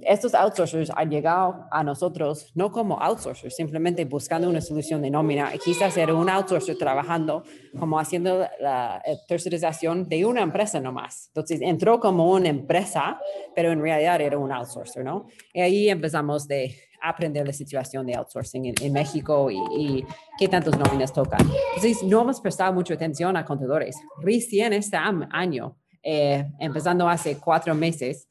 [0.00, 5.52] estos outsourcers han llegado a nosotros no como outsourcers, simplemente buscando una solución de nómina.
[5.62, 7.42] Quizás era un outsourcer trabajando
[7.78, 11.26] como haciendo la tercerización de una empresa nomás.
[11.28, 13.20] Entonces entró como una empresa,
[13.54, 15.26] pero en realidad era un outsourcer, ¿no?
[15.52, 20.04] Y ahí empezamos de aprender la situación de outsourcing en, México y,
[20.38, 21.40] qué tantos nóminas tocan.
[21.74, 23.96] Entonces no hemos prestado mucha atención a contadores.
[24.20, 28.28] Recién este año, eh, empezando hace cuatro meses,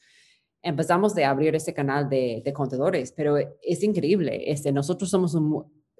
[0.62, 4.52] empezamos de abrir ese canal de, de contadores, pero es increíble.
[4.52, 5.36] Este, nosotros somos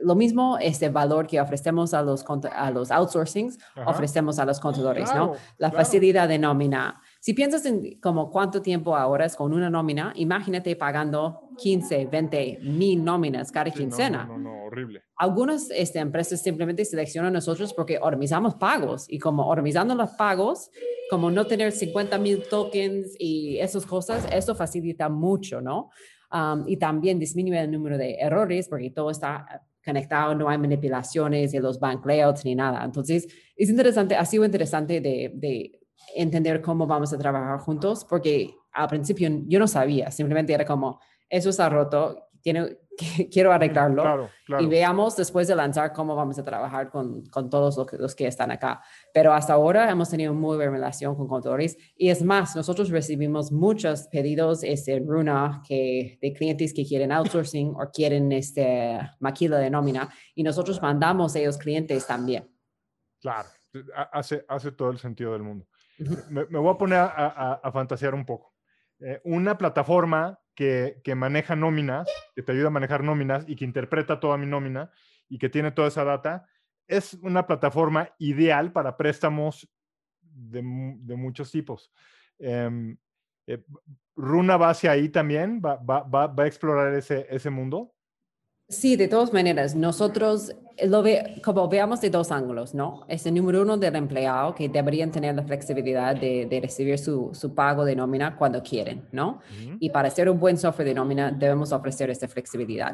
[0.04, 5.14] lo mismo, este valor que ofrecemos a los, a los outsourcings, ofrecemos a los contadores,
[5.14, 5.34] ¿no?
[5.58, 7.02] La facilidad de nómina.
[7.22, 12.62] Si piensas en como cuánto tiempo ahora es con una nómina, imagínate pagando 15, 20
[12.64, 14.26] mil nóminas cada quincena.
[14.26, 15.04] No, no, no, horrible.
[15.18, 20.72] Algunas este, empresas simplemente seleccionan nosotros porque organizamos pagos y como organizando los pagos,
[21.12, 25.92] como no tener 50 mil tokens y esas cosas, eso facilita mucho, ¿no?
[26.34, 31.52] Um, y también disminuye el número de errores porque todo está conectado, no hay manipulaciones
[31.52, 32.84] de los bank layouts ni nada.
[32.84, 35.81] Entonces, es interesante, ha sido interesante de, de
[36.16, 41.00] entender cómo vamos a trabajar juntos porque al principio yo no sabía, simplemente era como,
[41.30, 42.78] eso está roto, tiene,
[43.32, 47.88] quiero arreglarlo y veamos después de lanzar cómo vamos a trabajar con, con todos los
[47.88, 48.82] que, los que, están acá.
[49.14, 53.52] Pero hasta ahora hemos tenido muy buena relación con contadores y es más, nosotros recibimos
[53.52, 59.58] muchos pedidos este, en Runa que, de clientes que quieren outsourcing o quieren este, maquila
[59.58, 62.50] de nómina y nosotros mandamos a ellos clientes también.
[63.22, 63.50] Claro,
[64.12, 65.66] hace, hace todo el sentido del mundo.
[66.30, 68.54] Me, voy a poner a, fantasear un poco.
[69.00, 74.20] Eh, una plataforma que, maneja nóminas, que te ayuda a manejar nóminas y que interpreta
[74.20, 74.92] toda mi nómina
[75.28, 76.46] y que tiene toda esa data,
[76.88, 79.68] es una plataforma ideal para préstamos
[80.22, 81.92] de, muchos tipos.
[82.38, 82.98] Em,
[83.48, 83.64] eh,
[84.16, 85.62] ¿Runa va hacia ahí también?
[85.64, 87.94] ¿Va, a explorar ese mundo?
[88.72, 90.54] Sí, de todas maneras, nosotros
[90.88, 93.06] lo ve, como veamos de dos ángulos, ¿no?
[93.10, 97.32] Es el número uno del empleado que deberían tener la flexibilidad de, de recibir su,
[97.34, 99.42] su, pago de nómina cuando quieren, ¿no?
[99.80, 102.94] Y para hacer un buen software de nómina debemos ofrecer esta flexibilidad.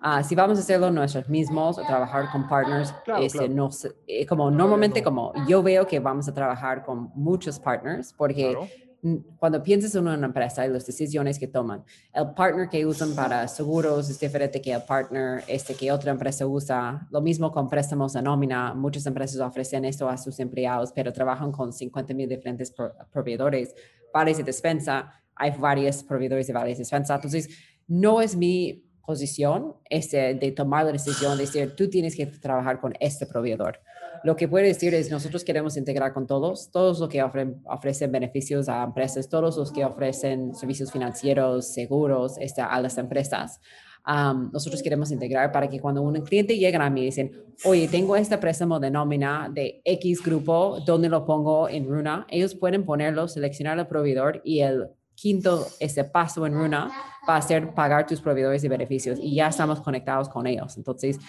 [0.00, 3.70] Uh, si vamos a hacerlo nosotros mismos o trabajar con partners, este, No,
[4.06, 8.56] eh, como normalmente como yo veo que vamos a trabajar con muchos partners porque
[9.38, 13.46] cuando piensas en una empresa y las decisiones que toman, el partner que usan para
[13.48, 17.06] seguros es diferente que el partner este que otra empresa usa.
[17.10, 18.74] Lo mismo con préstamos a nómina.
[18.74, 22.74] Muchas empresas ofrecen esto a sus empleados, pero trabajan con 50 mil diferentes
[23.12, 23.74] proveedores.
[24.12, 27.14] Vales de despensa, hay varios proveedores de vales de despensa.
[27.14, 27.48] Entonces,
[27.86, 32.80] no es mi posición este, de tomar la decisión de decir, tú tienes que trabajar
[32.80, 33.78] con este proveedor
[34.26, 38.68] lo que puede decir es, nosotros queremos integrar con todos, todos los que ofrecen beneficios
[38.68, 43.60] a empresas, todos los que ofrecen servicios financieros, seguros este, a las empresas.
[44.52, 47.30] nosotros queremos integrar para que cuando un cliente llega a mí y dicen,
[47.64, 52.26] oye, tengo este préstamo de nómina de X grupo, ¿dónde lo pongo en Runa?
[52.28, 56.90] Ellos pueden ponerlo, seleccionar el proveedor y el quinto ese paso en Runa
[57.28, 60.76] va a ser pagar tus proveedores de beneficios y ya estamos conectados con ellos.
[60.76, 61.20] Entonces,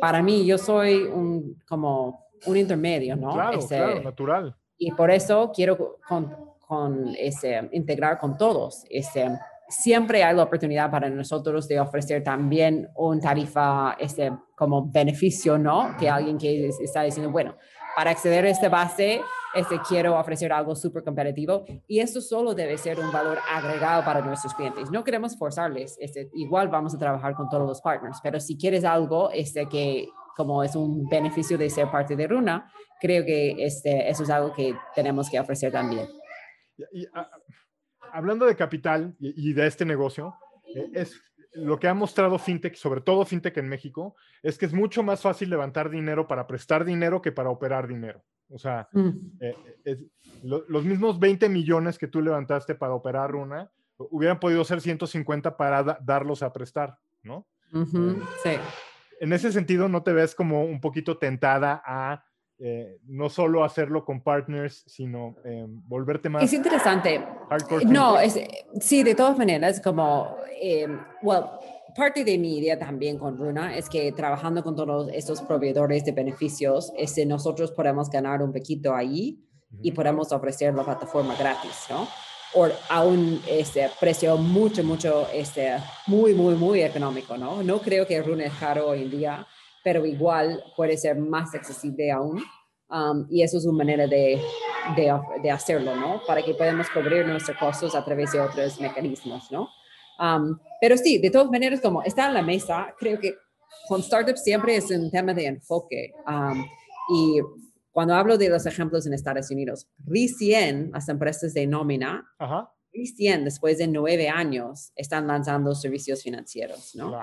[0.00, 3.32] para mí, yo soy un, como un intermedio, ¿no?
[3.32, 4.56] Claro, claro, natural.
[4.76, 6.34] Y por eso quiero con,
[6.66, 8.84] con ese, integrar con todos.
[8.90, 15.58] Ese, siempre hay la oportunidad para nosotros de ofrecer también un tarifa este, como beneficio,
[15.58, 15.96] ¿no?
[15.98, 17.56] Que alguien que está diciendo, bueno,
[17.96, 19.20] para acceder a esta base,
[19.54, 24.20] este, quiero ofrecer algo súper competitivo y eso solo debe ser un valor agregado para
[24.20, 24.90] nuestros clientes.
[24.90, 28.84] No queremos forzarles, este, igual vamos a trabajar con todos los partners, pero si quieres
[28.84, 32.70] algo este, que como es un beneficio de ser parte de Runa,
[33.00, 36.08] creo que este, eso es algo que tenemos que ofrecer también.
[36.92, 37.30] Y, ah,
[38.12, 40.34] hablando de capital y, de este negocio,
[40.74, 41.20] eh, es
[41.52, 45.22] lo que ha mostrado FinTech, sobre todo FinTech en México, es que es mucho más
[45.22, 48.24] fácil levantar dinero para prestar dinero que para operar dinero.
[48.48, 49.10] O sea, mm.
[49.40, 49.98] eh,
[50.42, 55.98] los mismos 20 millones que tú levantaste para operar una, hubieran podido ser 150 para
[56.02, 57.46] darlos a prestar, ¿no?
[57.72, 58.50] Eh, sí.
[59.20, 62.24] En ese sentido, ¿no te ves como un poquito tentada a
[62.58, 66.44] eh, no solo hacerlo con partners, sino eh, volverte más.
[66.44, 67.20] Es interesante.
[67.86, 68.38] No, es,
[68.80, 70.86] sí, de todas maneras, como, eh,
[71.22, 71.42] well,
[71.96, 76.12] parte de mi idea también con Runa es que trabajando con todos estos proveedores de
[76.12, 79.44] beneficios, este, nosotros podemos ganar un poquito ahí
[79.82, 82.06] y podemos ofrecer la plataforma gratis, ¿no?
[82.88, 87.62] A un este, precio mucho, mucho, este, muy, muy, muy económico, ¿no?
[87.62, 89.46] No creo que Runa es caro hoy en día
[89.84, 92.42] pero igual puede ser más accesible aún.
[92.88, 94.40] Um, y eso es una manera de,
[95.42, 96.22] de, hacerlo, ¿no?
[96.26, 99.68] Para que podamos cubrir nuestros costos a través de otros mecanismos, ¿no?
[100.18, 103.34] Um, pero sí, de todas maneras, como está en la mesa, creo que
[103.88, 106.12] con startups siempre es un tema de enfoque.
[106.26, 106.64] Um,
[107.10, 107.40] y
[107.94, 112.28] cuando hablo de los ejemplos en Estados Unidos, recién las empresas de nómina,
[112.92, 117.16] recién después de nueve años, están lanzando servicios financieros, ¿no?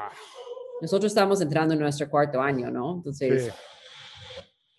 [0.82, 2.96] nosotros estamos entrando en nuestro cuarto año, ¿no?
[2.96, 3.52] Entonces,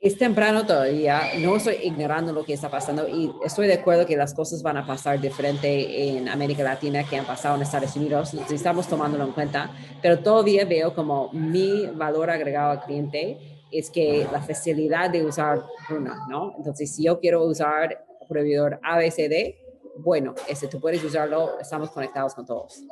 [0.01, 4.17] es temprano todavía, no estoy ignorando lo que está pasando y estoy de acuerdo que
[4.17, 8.33] las cosas van a pasar diferente en América Latina que han pasado en Estados Unidos,
[8.51, 14.27] estamos tomándolo en cuenta, pero todavía veo como mi valor agregado al cliente es que
[14.31, 16.55] la facilidad de usar Runa, ¿no?
[16.57, 19.57] Entonces, si yo quiero usar proveedor ABCD,
[19.97, 22.83] bueno, ese tú puedes usarlo, estamos conectados con todos.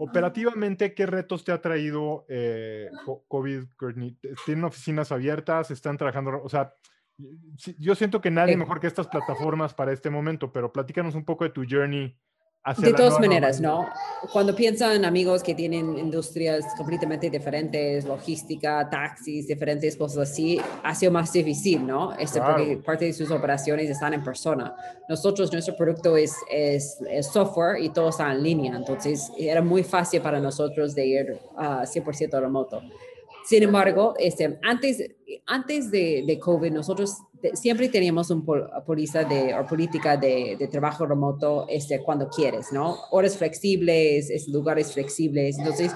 [0.00, 2.88] Operativamente, ¿qué retos te ha traído eh,
[3.26, 3.64] COVID?
[4.44, 5.70] ¿Tienen oficinas abiertas?
[5.70, 6.40] ¿Están trabajando?
[6.42, 6.74] O sea,
[7.78, 11.44] yo siento que nadie mejor que estas plataformas para este momento, pero platícanos un poco
[11.44, 12.16] de tu journey
[12.76, 13.88] de todas maneras, ¿no?
[14.32, 20.94] Cuando piensan en amigos que tienen industrias completamente diferentes, logística, taxis, diferentes cosas así, ha
[20.94, 22.12] sido más difícil, ¿no?
[22.14, 24.74] Este, Porque parte de sus operaciones están en persona.
[25.08, 26.98] Nosotros, nuestro producto es, es,
[27.32, 31.84] software y todo está en línea, entonces era muy fácil para nosotros de ir a
[31.84, 32.82] 100% remoto.
[33.48, 35.02] Sin embargo, este, antes,
[35.46, 37.16] antes de, de COVID, nosotros
[37.54, 38.44] siempre teníamos una
[38.84, 42.98] política de, o política de, de, trabajo remoto este, cuando quieres, ¿no?
[43.10, 45.56] Horas flexibles, lugares flexibles.
[45.56, 45.92] Entonces,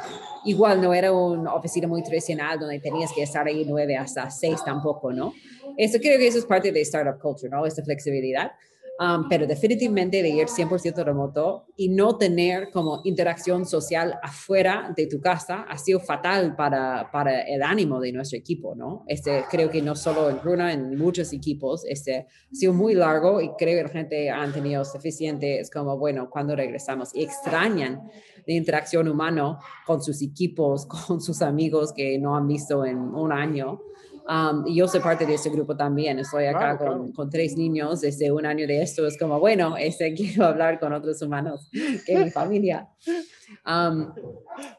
[0.46, 4.64] igual no era una oficina muy tradicional donde tenías que estar ahí nueve hasta seis
[4.64, 5.34] tampoco, ¿no?
[5.76, 7.66] Eso creo que eso es parte de startup culture, ¿no?
[7.66, 8.52] Esta flexibilidad.
[8.98, 15.06] Um, pero definitivamente de ir 100% remoto y no tener como interacción social afuera de
[15.06, 19.04] tu casa ha sido fatal para, para el ánimo de nuestro equipo, ¿no?
[19.08, 23.40] Este, creo que no solo en Runa, en muchos equipos, este, ha sido muy largo
[23.40, 28.10] y creo que la gente ha tenido suficiente, es como, bueno, cuando regresamos y extrañan
[28.46, 33.32] la interacción humana con sus equipos, con sus amigos que no han visto en un
[33.32, 33.80] año.
[34.28, 36.18] Um, y yo soy parte de ese grupo también.
[36.18, 39.06] Estoy acá con, con, tres niños desde un año de esto.
[39.06, 41.68] Es como, bueno, este, quiero hablar con otros humanos
[42.06, 42.88] que mi familia.
[43.66, 44.12] Um,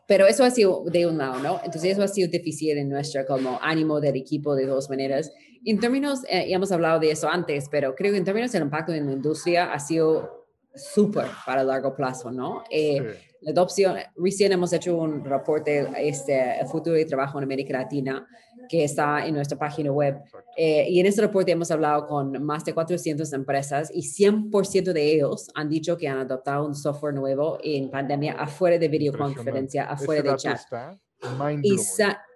[0.07, 1.59] pero eso ha sido de un lado, ¿no?
[1.63, 5.31] Entonces eso ha sido difícil en nuestro como ánimo del equipo de dos maneras.
[5.65, 8.63] En términos, eh, ya hemos hablado de eso antes, pero creo que en términos del
[8.63, 12.63] impacto en la industria ha sido súper para largo plazo, ¿no?
[12.69, 17.77] Eh, la adopción, recién hemos hecho un reporte, este, el futuro de trabajo en América
[17.77, 18.25] Latina,
[18.69, 20.19] que está en nuestra página web.
[20.55, 25.13] Eh, y en este reporte hemos hablado con más de 400 empresas y 100% de
[25.13, 30.21] ellos han dicho que han adoptado un software nuevo en pandemia afuera de videoconferencia, afuera
[30.21, 30.59] de chat.
[31.61, 31.77] Y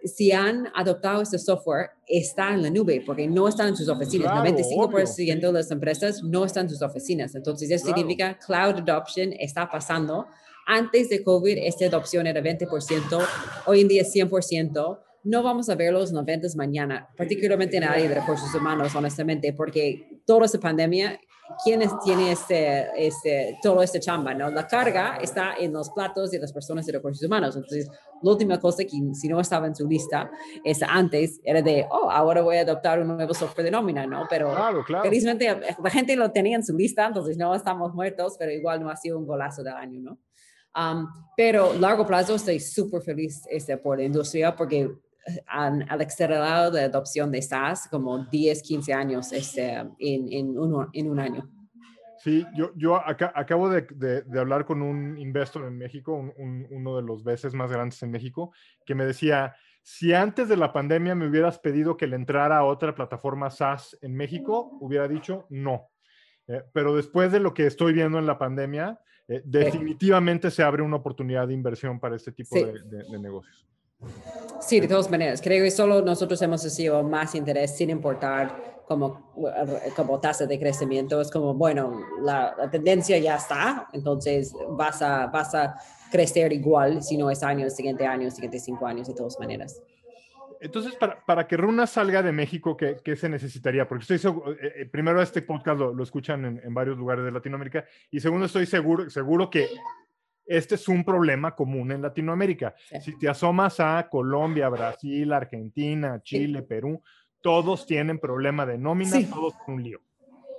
[0.08, 4.32] si han adoptado este software, está en la nube, porque no están en sus oficinas.
[4.32, 7.36] 95% de las empresas no están en sus oficinas.
[7.36, 10.28] Entonces, eso significa cloud adoption está pasando.
[10.65, 13.25] Antes de COVID, esta adopción era 20%,
[13.65, 17.90] hoy en día es 100% no vamos a ver los 90 mañana, particularmente en el
[17.90, 21.19] área de recursos humanos, honestamente, porque toda esta pandemia
[21.63, 24.34] ¿quién es, tiene este, este, todo este chamba?
[24.34, 24.50] ¿no?
[24.50, 27.56] La carga está en los platos de las personas de recursos humanos.
[27.56, 27.90] Entonces,
[28.21, 30.32] la última cosa que si no estaba en su lista
[30.63, 34.25] es antes era de, oh, ahora voy a adoptar un nuevo software de nómina, ¿no?
[34.30, 35.04] Pero claro, claro.
[35.04, 38.90] felizmente la gente lo tenía en su lista, entonces no estamos muertos, pero igual no
[38.90, 40.19] ha sido un golazo del año, ¿no?
[40.75, 44.92] Um, pero largo plazo estoy súper feliz este, por la industria porque
[45.48, 50.90] han, al acelerado la adopción de SaaS como 10, 15 años este, en, en, uno,
[50.94, 51.50] en un año.
[52.19, 56.98] Sí, yo, yo acá, acabo de, de, hablar con un investor en México, un, uno
[56.98, 58.52] de los veces más grandes en México,
[58.86, 62.65] que me decía, si antes de la pandemia me hubieras pedido que le entrara a
[62.65, 65.90] otra plataforma SaaS en México, hubiera dicho no.
[66.48, 70.82] Eh, pero después de lo que estoy viendo en la pandemia, eh, definitivamente se abre
[70.82, 73.67] una oportunidad de inversión para este tipo de, de negocios.
[74.62, 75.41] Sí, de todas maneras.
[75.41, 79.33] Creo que solo nosotros hemos recibido más interés sin importar como,
[79.95, 81.21] como tasa de crecimiento.
[81.21, 85.75] Es como, bueno, la, tendencia ya está, entonces vas a, vas a
[86.12, 89.39] crecer igual si no es año, el siguiente año, el siguiente cinco años, de todas
[89.39, 89.81] maneras.
[90.60, 93.87] Entonces, para, para, que Runa salga de México, ¿qué, ¿qué, se necesitaría?
[93.87, 97.23] Porque estoy seguro, eh, eh, primero este podcast lo, lo escuchan en, en, varios lugares
[97.23, 99.67] de Latinoamérica y segundo estoy seguro, seguro que
[100.48, 102.73] este es un problema común en Latinoamérica.
[103.02, 107.02] Si te asomas a Colombia, Brasil, Argentina, Chile, Perú,
[107.41, 110.00] todos tienen problema de nómina, todos un lío.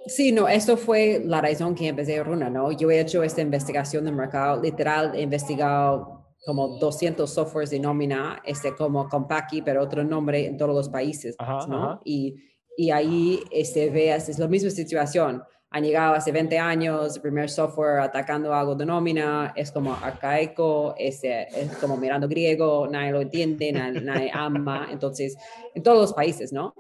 [0.07, 2.72] Sí, no, esto fue la razón que empecé Runa, ¿no?
[2.72, 8.41] Yo he hecho esta investigación de mercado, literal, he investigado como 200 softwares de nómina,
[8.45, 11.36] este como Compaki, pero otro nombre en todos los países,
[11.68, 12.01] ¿no?
[12.05, 12.36] Y,
[12.76, 17.51] y ahí este, veas, es la misma situación han llegado hace 20 años, el primer
[17.51, 23.21] software atacando algo de nómina, es como arcaico, es, es como mirando griego, nadie lo
[23.21, 25.37] entiende, nadie, nadie ama, entonces,
[25.75, 26.75] en todos los países, ¿no?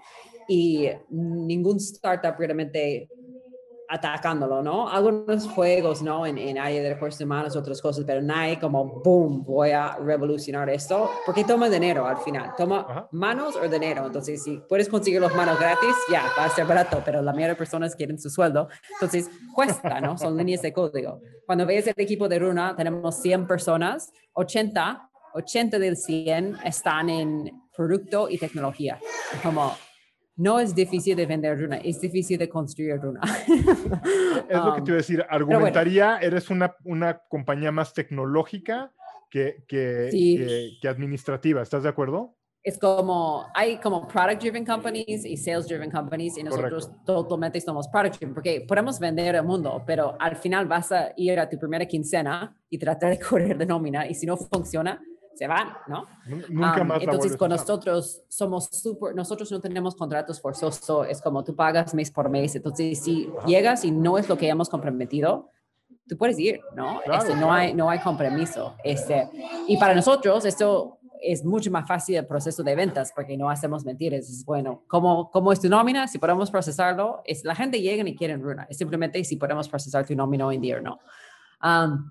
[0.48, 3.10] Y ningún startup realmente
[3.88, 4.88] atacándolo, ¿no?
[4.88, 6.26] Algunos juegos, ¿no?
[6.26, 10.68] En, en área de recursos humanos, otras cosas, pero nadie como, boom, voy a revolucionar
[10.68, 15.34] esto, porque toma dinero al final, toma manos o dinero, entonces si puedes conseguir los
[15.34, 18.68] manos gratis, ya, va a ser barato, pero la mayoría de personas quieren su sueldo,
[18.92, 20.18] entonces cuesta, ¿no?
[20.18, 21.20] Son líneas de código.
[21.46, 27.50] Cuando ves el equipo de Runa, tenemos 100 personas, 80, 80 del 100 están en
[27.74, 28.98] producto y tecnología,
[29.42, 29.72] como
[30.38, 33.20] no es difícil de vender Runa, es difícil de construir Runa.
[34.48, 38.92] es lo que te iba a decir, argumentaría, eres una, una compañía más tecnológica
[39.28, 42.36] que, que, que, administrativa, ¿estás de acuerdo?
[42.62, 47.88] Es como, hay como product driven companies y sales driven companies y nosotros totalmente somos
[47.88, 51.58] product driven porque podemos vender el mundo, pero al final vas a ir a tu
[51.58, 55.02] primera quincena y tratar de correr de nómina y si no funciona,
[55.38, 56.06] se van, ¿no?
[56.48, 61.54] Nunca más entonces, con nosotros somos súper, nosotros no tenemos contratos forzosos, es como tú
[61.54, 65.50] pagas mes por mes, entonces si llegas y no es lo que hemos comprometido,
[66.08, 67.00] tú puedes ir, ¿no?
[67.02, 68.74] Este, no, hay, no hay compromiso.
[68.82, 69.28] Este,
[69.68, 73.84] y para nosotros esto es mucho más fácil el proceso de ventas porque no hacemos
[73.84, 74.28] mentiras.
[74.28, 76.08] Es bueno, ¿cómo, cómo es tu nómina?
[76.08, 78.66] Si podemos procesarlo, es, la gente llega y quieren runa.
[78.68, 80.98] Es simplemente si podemos procesar tu nómina hoy en día o no.
[81.62, 82.10] Um,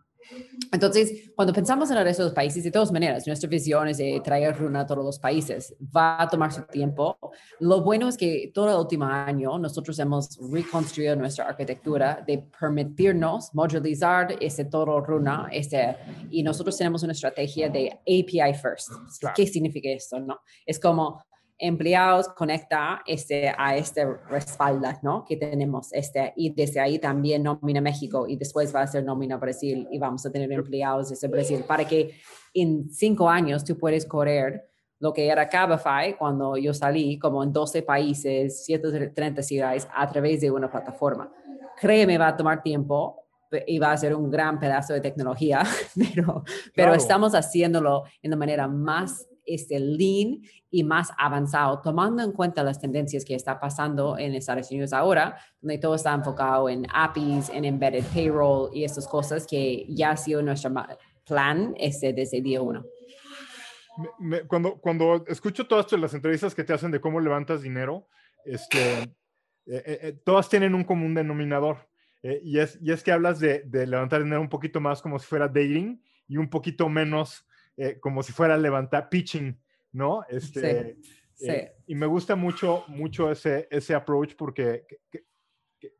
[0.71, 3.97] entonces, cuando pensamos en el resto de los países, de todas maneras, nuestra visión es
[3.97, 5.75] de traer runa a todos los países.
[5.95, 7.17] Va a tomar su tiempo.
[7.59, 13.53] Lo bueno es que todo el último año nosotros hemos reconstruido nuestra arquitectura de permitirnos
[13.53, 15.47] modularizar ese todo runa.
[15.51, 15.95] Este,
[16.30, 18.91] y nosotros tenemos una estrategia de API first.
[19.36, 20.19] ¿Qué significa esto?
[20.19, 20.39] No?
[20.65, 21.23] Es como
[21.59, 25.25] empleados conecta este, a este respalda, ¿no?
[25.25, 29.37] Que tenemos, este, y desde ahí también nómina México y después va a ser nómina
[29.37, 32.15] Brasil y vamos a tener empleados desde Brasil para que
[32.53, 37.53] en cinco años tú puedes correr lo que era Cabify cuando yo salí, como en
[37.53, 41.31] 12 países, 130 ciudades, a través de una plataforma.
[41.79, 43.27] Créeme, va a tomar tiempo,
[43.65, 45.63] y va a ser un gran pedazo de tecnología,
[45.95, 46.43] pero,
[46.75, 52.63] pero estamos haciéndolo en la manera más este lean y más avanzado, tomando en cuenta
[52.63, 57.49] las tendencias que está pasando en Estados Unidos ahora, donde todo está enfocado en APIs,
[57.49, 60.71] en embedded payroll y estas cosas que ya ha sido nuestro
[61.25, 62.85] plan este, desde día uno.
[64.47, 68.07] cuando, cuando escucho todas las entrevistas que te hacen de cómo levantas dinero,
[68.45, 69.03] este,
[69.67, 71.87] eh, eh, eh, todas tienen un común denominador.
[72.23, 75.25] y, es, y es que hablas de, de levantar dinero un poquito más como si
[75.25, 77.46] fuera dating y un poquito menos
[77.78, 79.57] eh, como si fuera levantar pitching,
[79.91, 80.25] ¿no?
[80.28, 80.97] Este,
[81.34, 84.86] sí, eh, y me gusta mucho, mucho ese, ese approach porque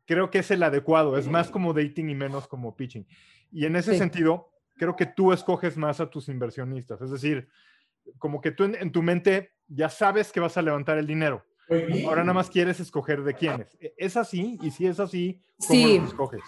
[0.04, 3.06] creo que es el adecuado, es más como dating y menos como pitching.
[3.50, 7.48] Y en ese sentido, creo que tú escoges más a tus inversionistas, es decir,
[8.18, 11.46] como que tú en, tu mente ya sabes que vas a levantar el dinero,
[12.06, 13.76] Ahora nada más quieres escoger de quiénes.
[13.80, 14.58] ¿E-, ¿Es así?
[14.62, 15.98] Y si es así, ¿cómo Sí.
[15.98, 16.40] los escoges?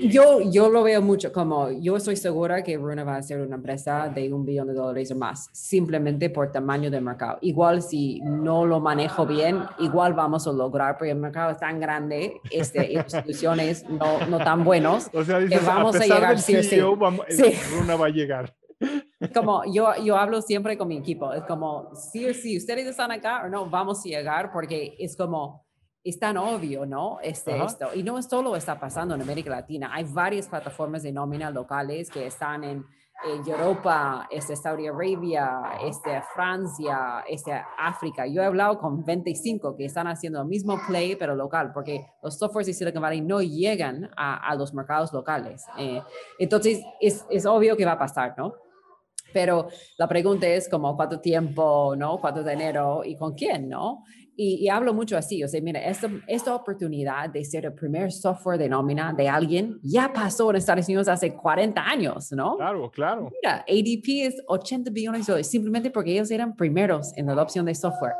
[0.00, 3.56] Yo, yo lo veo mucho como, yo estoy segura que Runa va a ser una
[3.56, 7.38] empresa de un billón de dólares o más, simplemente por tamaño del mercado.
[7.40, 11.80] Igual si no lo manejo bien, igual vamos a lograr, porque el mercado es tan
[11.80, 15.08] grande este, soluciones no, no tan buenos.
[15.12, 16.80] O sea, dices, vamos a a pesar llegar del sí.
[16.96, 17.54] Vamos- Sí.
[17.76, 18.54] Runa va a llegar.
[19.34, 23.10] Como yo, yo hablo siempre con mi equipo, es como, sí o sí, ustedes están
[23.10, 25.66] acá o no, vamos a llegar porque es como,
[26.04, 27.18] es tan obvio, ¿no?
[27.20, 27.64] Este, Ajá.
[27.66, 27.88] esto.
[27.94, 32.26] Y no solo está pasando en América Latina, hay varias plataformas de nómina locales que
[32.26, 32.84] están en,
[33.24, 38.26] en Europa, este, Saudi Arabia, este, Francia, este, África.
[38.26, 42.38] Yo he hablado con 25 que están haciendo el mismo play, pero local, porque los
[42.38, 45.64] softwares de Silicon Valley no llegan a, a los mercados locales.
[45.76, 46.00] Eh,
[46.38, 48.54] entonces, es, es obvio que va a pasar, ¿no?
[49.32, 52.18] Pero la pregunta es como cuánto tiempo, ¿no?
[52.18, 54.04] Cuánto dinero y con quién, ¿no?
[54.40, 58.12] Y, y hablo mucho así, o sea, mira, esta, esta oportunidad de ser el primer
[58.12, 62.56] software de nómina de alguien ya pasó en Estados Unidos hace 40 años, ¿no?
[62.56, 63.30] Claro, claro.
[63.42, 67.66] Mira, ADP es 80 billones de dólares simplemente porque ellos eran primeros en la adopción
[67.66, 68.12] de software.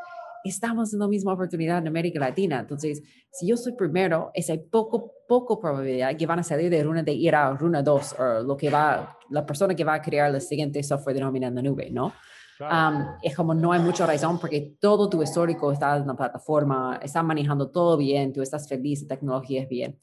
[0.48, 2.60] Estamos en la misma oportunidad en América Latina.
[2.60, 6.82] Entonces, si yo soy primero, es hay poco, poco probabilidad que van a salir de
[6.82, 10.02] Runa de ir a Runa 2 o lo que va, la persona que va a
[10.02, 12.14] crear el siguiente software de nómina en la nube, ¿no?
[12.60, 16.98] Um, es como no hay mucha razón porque todo tu histórico está en la plataforma,
[17.00, 19.98] está manejando todo bien, tú estás feliz, la tecnología es bien.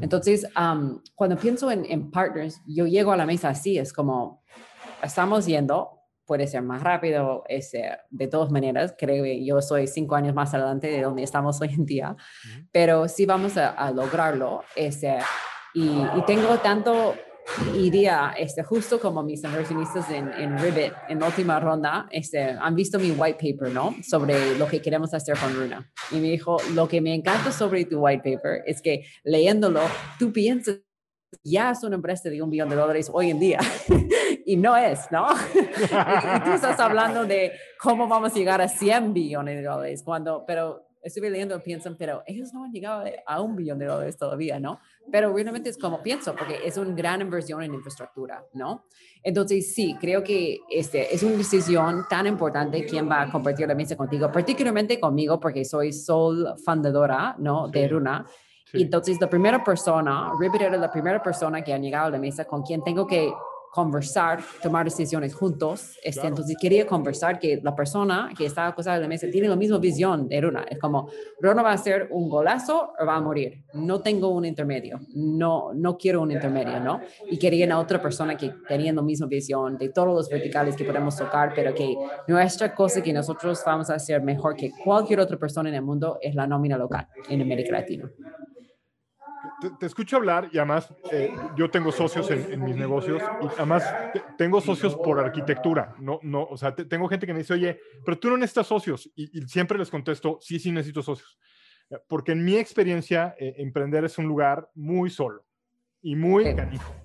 [0.00, 4.42] Entonces, um, cuando pienso en, en partners, yo llego a la mesa así, es como,
[5.02, 5.99] estamos yendo,
[6.30, 10.54] puede ser más rápido, este, de todas maneras, creo que yo soy cinco años más
[10.54, 12.68] adelante de donde estamos hoy en día, Ujú.
[12.70, 14.62] pero sí vamos a, a lograrlo.
[14.76, 15.18] Este,
[15.74, 17.16] y, y tengo tanto
[17.74, 22.76] idea, este, justo como mis inversionistas en, en Ribbit, en la última ronda, este, han
[22.76, 23.96] visto mi white paper, ¿no?
[24.08, 25.90] Sobre lo que queremos hacer con Runa.
[26.12, 29.80] Y me dijo, lo que me encanta sobre tu white paper es que leyéndolo,
[30.16, 30.76] tú piensas,
[31.44, 33.60] ya es una empresa de un billón de dólares hoy en día.
[34.46, 35.26] y no es, ¿no?
[35.54, 35.58] y,
[36.44, 40.86] tú estás hablando de cómo vamos a llegar a 100 billones de dólares, cuando, pero
[41.02, 44.60] estuve leyendo y piensan, pero ellos no han llegado a un billón de dólares todavía,
[44.60, 44.80] ¿no?
[45.10, 48.84] Pero realmente es como pienso, porque es una gran inversión en infraestructura, ¿no?
[49.22, 53.74] Entonces, sí, creo que este, es una decisión tan importante quién va a compartir la
[53.74, 57.68] mesa contigo, particularmente conmigo, porque soy sole fundadora, ¿no?
[57.68, 57.88] De.
[57.88, 58.26] Runa.
[58.28, 58.49] Sí.
[58.72, 62.18] Y entonces, la primera persona, Ribbit era la primera persona que ha llegado a la
[62.18, 63.32] mesa con quien tengo que
[63.70, 65.96] conversar, tomar decisiones juntos.
[66.02, 66.28] Este, Claro.
[66.34, 69.78] Entonces quería conversar que la persona que está acostada en la mesa tiene la misma
[69.78, 70.66] visión de Runa.
[70.68, 71.08] Es como,
[71.40, 73.64] Runa va a hacer un golazo o va a morir.
[73.74, 75.00] No tengo un intermedio.
[75.14, 77.00] No, no quiero un intermedio, ¿no?
[77.30, 80.84] Y quería a otra persona que tenía la misma visión de todos los verticales que
[80.84, 81.96] podemos tocar, pero que
[82.26, 86.18] nuestra cosa que nosotros vamos a hacer mejor que cualquier otra persona en el mundo
[86.20, 88.10] es la nómina local en América Latina.
[89.60, 93.52] Te, te escucho hablar y además eh, yo tengo socios en, en mis negocios y
[93.56, 95.94] además te- tengo socios por arquitectura.
[95.98, 98.68] No, no, o sea, te- tengo gente que me dice, oye, pero tú no necesitas
[98.68, 99.10] socios.
[99.14, 101.38] Y, y siempre les contesto, sí, sí necesito socios.
[101.90, 105.46] Eh, Porque en mi experiencia, eh, emprender es un lugar muy solo
[106.02, 106.54] y muy Sí.
[106.54, 106.98] canijo.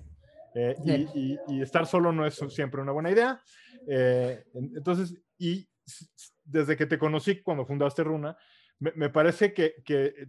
[0.54, 3.42] Eh, y, y- y estar solo no es siempre una buena idea.
[3.86, 5.68] Eh, en- entonces, y
[6.44, 8.36] desde que te conocí cuando fundaste Runa,
[8.78, 10.26] me, me parece que, que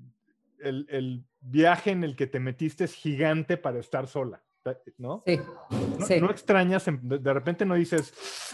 [0.59, 4.43] el, el viaje en el que te metiste es gigante para estar sola,
[4.97, 5.23] ¿no?
[5.25, 5.39] Sí,
[5.99, 6.19] No, sí.
[6.21, 8.13] no extrañas, de repente no dices,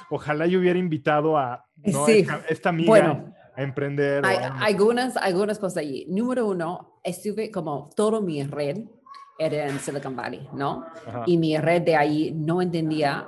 [0.09, 2.05] ojalá yo hubiera invitado a ¿no?
[2.05, 2.19] Sí.
[2.19, 3.33] esta, esta amiga Bueno.
[3.55, 4.25] a emprender.
[4.25, 6.05] Hay, a- algunas, algunas cosas allí.
[6.09, 8.79] Número uno, estuve como todo mi red
[9.39, 10.85] era en Silicon Valley, ¿no?
[11.07, 11.23] Ajá.
[11.25, 13.27] Y mi red de ahí no entendía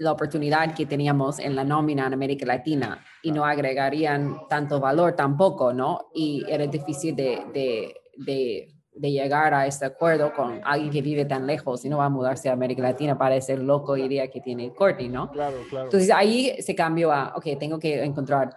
[0.00, 5.12] la oportunidad que teníamos en la nómina en América Latina y no agregarían tanto valor
[5.12, 6.06] tampoco, ¿no?
[6.14, 11.24] Y era difícil de, de, de, de llegar a este acuerdo con alguien que vive
[11.24, 14.40] tan lejos y no va a mudarse a América Latina para ser loco idea que
[14.40, 15.30] tiene Courtney, ¿no?
[15.30, 15.86] Claro, claro.
[15.86, 18.54] Entonces ahí se cambió a, ok, tengo que encontrar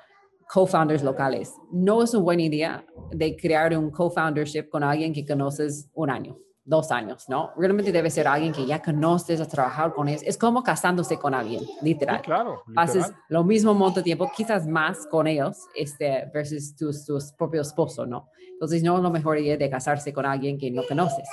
[0.51, 1.53] co-founders locales.
[1.71, 6.37] No es una buena idea de crear un co-foundership con alguien que conoces un año,
[6.65, 7.51] dos años, ¿no?
[7.57, 10.21] Realmente debe ser alguien que ya conoces a trabajar con ellos.
[10.25, 12.21] Es como casándose con alguien, Sí, literal.
[12.21, 12.63] claro.
[12.75, 13.17] Haces literal.
[13.29, 18.05] lo mismo monto de tiempo, quizás más con ellos, este, versus tu, tu propio esposo,
[18.05, 18.29] ¿no?
[18.53, 21.27] Entonces no es la mejor idea de casarse con alguien que no conoces.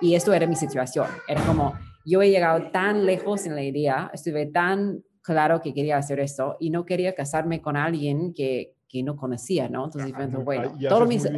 [0.00, 1.06] Y esto era mi situación.
[1.28, 1.72] Era como,
[2.04, 6.56] yo he llegado tan lejos en la idea, estuve tan claro que quería hacer esto
[6.60, 9.86] y no quería casarme con alguien que, que no conocía, ¿no?
[9.86, 10.14] Entonces,
[10.44, 11.28] bueno, todo mis...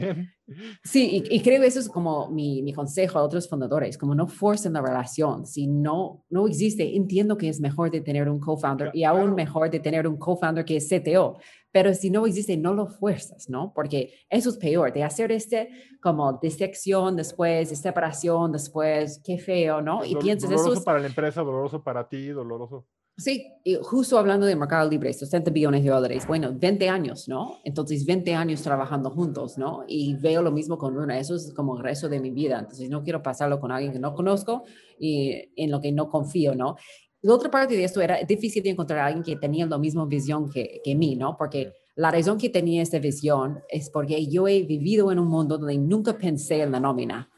[0.85, 4.29] Sí, y, creo que eso es como mi, mi, consejo a otros fundadores, como no
[4.29, 8.93] forcen la relación, si no, no existe, entiendo que es mejor de tener un co-founder
[8.95, 11.39] y aún mejor de tener un co-founder que es CTO,
[11.73, 13.73] pero si no existe, no lo fuerzas, ¿no?
[13.75, 19.83] Porque eso es peor, de hacer este como disección después, de separación después, qué feo,
[19.83, 20.05] ¿no?
[20.05, 20.81] Y piensas eso es...
[20.81, 22.87] para la empresa, doloroso para ti, doloroso.
[23.19, 23.47] Sí,
[23.83, 27.61] justo hablando de mercado libre, 60 billones de dólares, bueno, 20 años, ¿no?
[27.65, 29.85] Entonces, 20 años trabajando juntos, ¿no?
[29.89, 32.91] Y veo lo mismo con Runa, eso es como el resto de mi vida, entonces
[32.91, 34.65] no quiero pasarlo con alguien que no conozco
[34.99, 36.77] y en lo que no confío, ¿no?
[37.23, 40.05] La otra parte de esto era difícil de encontrar a alguien que tenía la misma
[40.05, 41.39] visión que, que mí, ¿no?
[41.39, 45.57] Porque la razón que tenía esta visión es porque yo he vivido en un mundo
[45.57, 47.31] donde nunca pensé en la nómina.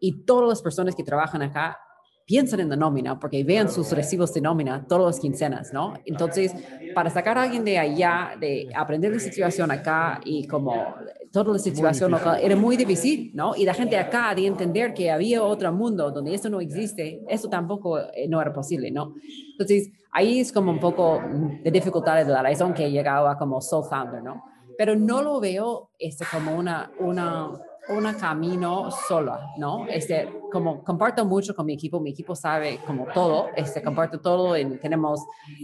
[0.00, 1.78] Y todas las personas que trabajan acá
[2.26, 5.94] piensan en la nómina porque vean sus recibos de nómina todas las quincenas, ¿no?
[6.04, 6.52] Entonces,
[6.94, 10.94] para sacar a alguien de allá, de aprender la situación acá y como
[11.32, 13.56] toda la situación local, era muy difícil, ¿no?
[13.56, 17.48] Y la gente acá de entender que había otro mundo donde eso no existe, eso
[17.48, 19.14] tampoco eh, no era posible, ¿no?
[19.52, 21.20] Entonces, ahí es como un poco
[21.62, 24.42] de dificultades de la razón que he llegado a como sole founder, ¿no?
[24.76, 27.50] Pero no lo veo este, como una, una
[27.92, 29.86] un camino sola, ¿no?
[29.88, 34.56] Este, como comparto mucho con mi equipo, mi equipo sabe como todo, este, comparto todo,
[34.56, 35.20] en, tenemos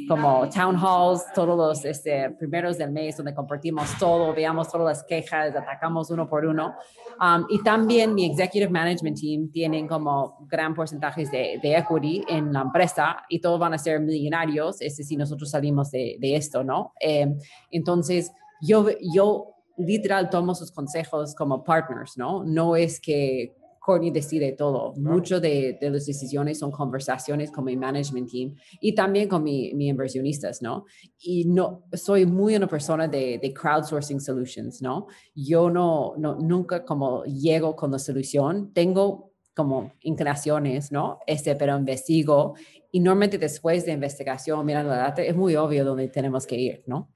[0.09, 5.05] como town halls todos los este, primeros del mes donde compartimos todo, veamos todas las
[5.05, 6.75] quejas, atacamos uno por uno.
[7.21, 12.53] Um, y también mi executive management team tienen como gran porcentajes de, de, equity en
[12.53, 16.63] la empresa y todos van a ser millonarios este, si nosotros salimos de, de esto,
[16.63, 16.93] ¿no?
[17.01, 17.37] Eh,
[17.71, 22.45] entonces, yo, yo literal tomo sus consejos como partners, ¿no?
[22.45, 23.55] No es que
[23.89, 24.93] Courtney decide todo.
[24.97, 29.73] Mucho de, de, las decisiones son conversaciones con mi management team y también con mi,
[29.73, 30.85] mi inversionistas, ¿no?
[31.19, 35.07] Y no, soy muy una persona de, de crowdsourcing solutions, ¿no?
[35.35, 38.73] Yo no, no, nunca como llego con la solución.
[38.75, 41.19] Tengo como inclinaciones, ¿no?
[41.27, 42.55] Este, pero investigo
[42.93, 46.85] y normalmente después de investigación, mirando la data, es muy obvio dónde tenemos que ir,
[46.87, 47.11] ¿no?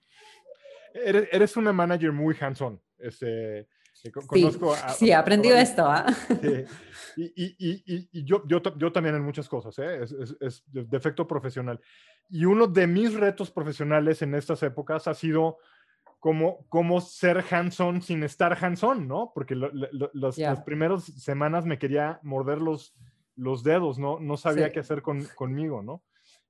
[1.04, 2.80] Eres, eres una manager muy hands-on.
[2.98, 3.68] Este,
[4.04, 5.84] eh, conozco sí, he aprendido esto.
[5.86, 6.06] ¿ah?
[7.14, 10.02] Y, y, y, y, yo, yo, yo también en muchas cosas, ¿eh?
[10.02, 11.78] es, es, es, defecto profesional.
[12.30, 15.58] Y uno de mis retos profesionales en estas épocas ha sido
[16.18, 19.30] cómo, cómo ser hands-on sin estar hands-on, ¿no?
[19.34, 22.94] Porque las primeras semanas me quería morder los,
[23.36, 24.18] los dedos, ¿no?
[24.20, 26.02] No sabía qué hacer con, conmigo, ¿no?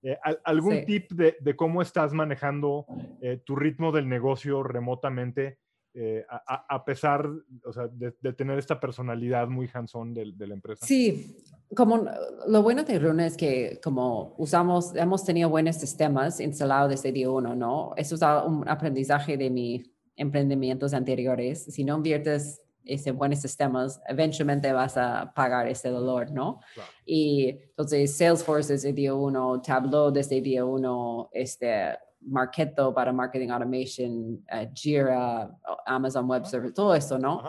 [0.03, 2.87] Eh, ¿Algún tip de, de, cómo estás manejando
[3.21, 5.59] eh, tu ritmo del negocio remotamente,
[5.95, 7.29] eh, a, a, pesar
[7.65, 10.85] o sea, de, de, tener esta personalidad muy hands-on de, de, la empresa?
[10.85, 11.37] Sí,
[11.77, 12.05] como
[12.49, 17.31] lo bueno de Runa es que como usamos, hemos tenido buenos sistemas instalados desde día
[17.31, 17.93] uno, ¿no?
[17.97, 21.65] Eso es un aprendizaje de mis emprendimientos anteriores.
[21.65, 26.61] Si no inviertes ese, buenos sistemas, eventualmente vas a pagar ese dolor, ¿no?
[27.05, 34.45] Y entonces Salesforce desde día uno, Tableau desde día uno, este, Marketo para Marketing Automation,
[34.53, 35.51] uh, Jira,
[35.87, 37.43] Amazon Web Service, todo eso, ¿no?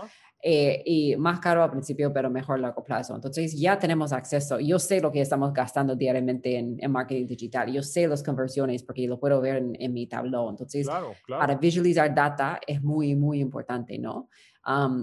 [0.46, 3.16] Eh, y más caro al principio, pero mejor a largo plazo.
[3.16, 4.60] Entonces ya tenemos acceso.
[4.60, 7.72] Yo sé lo que estamos gastando diariamente en, en marketing digital.
[7.72, 10.50] Yo sé las conversiones porque lo puedo ver en, en mi Tableau.
[10.50, 10.86] Entonces,
[11.30, 14.28] para visualizar data es muy, muy importante, ¿no?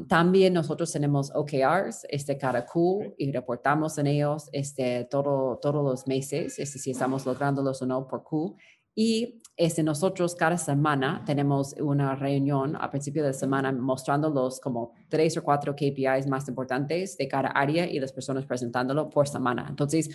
[0.08, 6.06] También nosotros tenemos OKRs este, cada Q y reportamos en ellos este, todo, todos los
[6.06, 8.56] meses, este, si estamos lográndolos o no por Q.
[8.94, 15.36] Y este, nosotros cada semana tenemos una reunión a principio de semana mostrándolos como tres
[15.36, 19.66] o cuatro KPIs más importantes de cada área y las personas presentándolo por semana.
[19.68, 20.10] Entonces,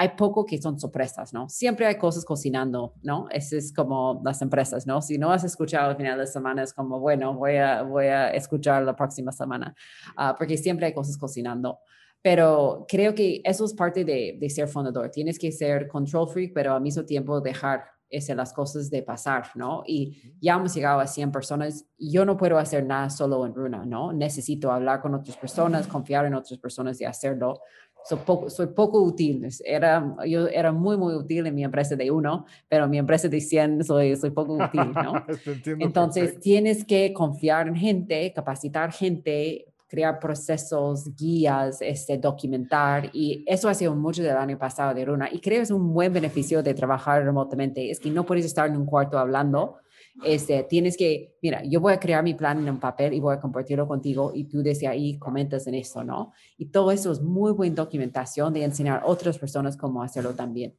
[0.00, 1.46] hay poco que son sorpresas, ¿no?
[1.50, 3.28] Siempre hay cosas cocinando, ¿no?
[3.30, 5.02] Eso es como las empresas, ¿no?
[5.02, 8.30] Si no has escuchado al final de semana, es como, bueno, voy a, voy a
[8.30, 9.74] escuchar la próxima semana,
[10.16, 11.80] uh, porque siempre hay cosas cocinando.
[12.22, 15.10] Pero creo que eso es parte de, de, ser fundador.
[15.10, 19.50] Tienes que ser control freak, pero al mismo tiempo dejar ese, las cosas de pasar,
[19.54, 19.82] ¿no?
[19.86, 21.86] Y ya hemos llegado a 100 personas.
[21.98, 24.12] Yo no puedo hacer nada solo en Runa, ¿no?
[24.12, 27.60] Necesito hablar con otras personas, confiar en otras personas y hacerlo
[28.04, 29.46] soy poco, soy poco útil.
[29.64, 33.28] Era, yo era muy, muy útil en mi empresa de uno, pero en mi empresa
[33.28, 35.24] de 100 soy, soy poco útil, ¿no?
[35.78, 43.68] Entonces, tienes que confiar en gente, capacitar gente, crear procesos, guías, este, documentar, y eso
[43.68, 45.28] ha sido mucho del año pasado de Runa.
[45.32, 48.68] Y creo que es un buen beneficio de trabajar remotamente, es que no puedes estar
[48.68, 49.78] en un cuarto hablando,
[50.24, 53.34] este, tienes que, mira, yo voy a crear mi plan en un papel y voy
[53.34, 56.32] a compartirlo contigo y tú desde ahí comentas en eso, ¿no?
[56.58, 60.76] Y todo eso es muy buena documentación de enseñar a otras personas cómo hacerlo también.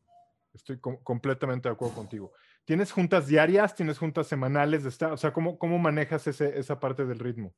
[0.54, 2.34] Estoy completamente de acuerdo contigo.
[2.66, 3.74] ¿Tienes juntas diarias?
[3.74, 4.84] ¿Tienes juntas semanales?
[4.84, 7.54] De esta, o sea, ¿cómo, cómo manejas ese, esa parte del ritmo?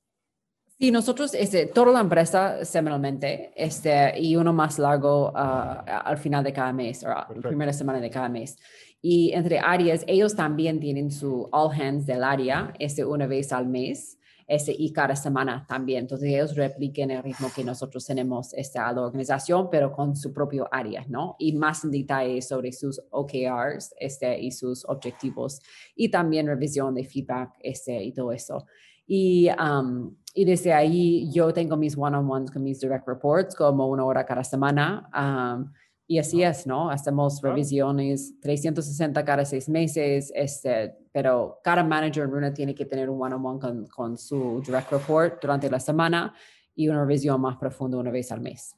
[0.80, 6.44] Sí, nosotros, este, toda la empresa semanalmente este, y uno más largo uh, al final
[6.44, 8.58] de cada mes, o la primera semana de cada mes.
[9.06, 13.68] Y entre áreas, ellos también tienen su all hands del área este, una vez al
[13.68, 16.04] mes este, y cada semana también.
[16.04, 20.32] Entonces ellos repliquen el ritmo que nosotros tenemos este, a la organización, pero con su
[20.32, 21.36] propio área, ¿no?
[21.38, 25.60] Y más en detalle sobre sus OKRs este, y sus objetivos
[25.98, 28.66] y también revisión de feedback este, y todo eso.
[29.06, 34.06] Y, um, y desde ahí yo tengo mis one-on-ones con mis direct reports como una
[34.06, 35.10] hora cada semana.
[35.14, 35.74] Um,
[36.14, 36.92] y así es, ¿no?
[36.92, 43.10] Hacemos revisiones 360 cada seis meses, este, pero cada manager en Runa tiene que tener
[43.10, 46.36] un one-on-one con, con, su direct report durante la semana
[46.76, 48.76] y una revisión más profunda una vez al mes.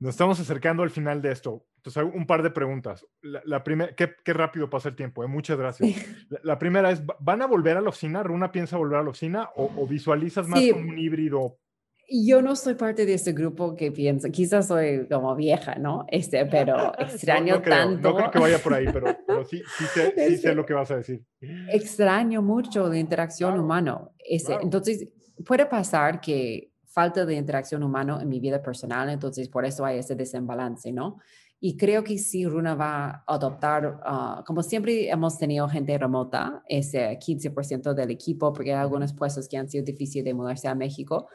[0.00, 1.64] Nos estamos acercando al final de esto.
[1.76, 3.06] Entonces, un par de preguntas.
[3.22, 5.28] La, primera, ¿qué, ¿qué, rápido pasa el tiempo, ¿eh?
[5.28, 5.94] muchas gracias.
[6.42, 8.24] La, primera es, ¿van a volver a la oficina?
[8.24, 11.60] ¿Runa piensa volver a la oficina o, o visualizas más como un híbrido
[12.10, 16.06] yo no soy parte de ese grupo que piensa, quizás soy como vieja, ¿no?
[16.08, 18.10] Este, pero extraño tanto.
[18.10, 20.90] No creo que vaya por ahí, pero, sí, sí, sé, sí, sé, lo que vas
[20.90, 21.24] a decir.
[21.68, 24.00] Extraño mucho la interacción humana.
[24.18, 25.08] Ese, Entonces,
[25.46, 29.98] puede pasar que falta de interacción humana en mi vida personal, entonces por eso hay
[29.98, 31.18] ese desembalance, ¿no?
[31.62, 36.64] Y creo que sí, Runa va a adoptar, ah, como siempre hemos tenido gente remota,
[36.66, 40.74] ese 15% del equipo, porque hay algunos puestos que han sido difíciles de mudarse a
[40.74, 41.28] México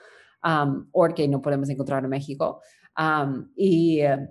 [0.46, 2.62] um, o que no podemos encontrar en México.
[3.56, 4.30] y eh,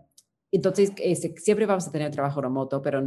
[0.52, 0.92] entonces
[1.38, 3.02] siempre vamos a tener trabajo remoto, pero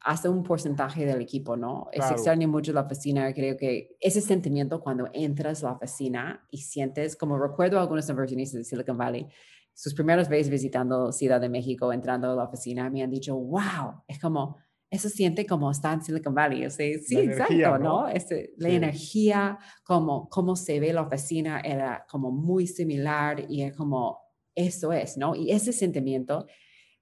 [0.00, 1.88] hace un porcentaje del equipo, ¿no?
[1.92, 3.34] Es extraño mucho la oficina.
[3.34, 8.08] Creo que ese sentimiento cuando entras a la oficina y sientes, como recuerdo a algunos
[8.08, 9.28] inversionistas de Silicon Valley,
[9.74, 14.02] sus primeras veces visitando Ciudad de México, entrando a la oficina, me han dicho, wow,
[14.08, 14.56] es como
[14.90, 16.70] eso siente como está en Silicon Valley.
[16.70, 18.08] sí, exacto, ¿no?
[18.08, 23.74] Este, la energía, como cómo se ve la oficina, era como muy similar y es
[23.74, 24.20] como,
[24.54, 25.34] eso es, ¿no?
[25.34, 26.46] Y ese sentimiento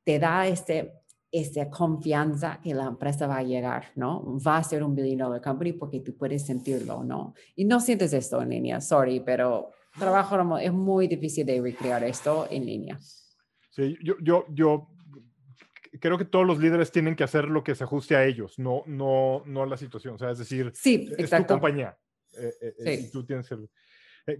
[0.02, 0.92] te da este,
[1.30, 4.38] esta confianza que la empresa va a llegar, ¿no?
[4.46, 7.34] Va a ser un billion dollar company porque tú puedes sentirlo, ¿no?
[7.54, 12.46] Y no sientes esto en línea, sorry, pero trabajo es muy difícil de recrear esto
[12.50, 12.98] en línea.
[13.70, 14.93] Sí, yo, yo, yo
[16.04, 18.82] creo que todos los líderes tienen que hacer lo que se ajuste a ellos, no,
[18.84, 20.16] no, no a la situación.
[20.16, 21.96] O sea, es decir, sí, es tu compañía.
[22.36, 23.10] Eh, eh, eh, sí.
[23.10, 23.70] tú tienes el...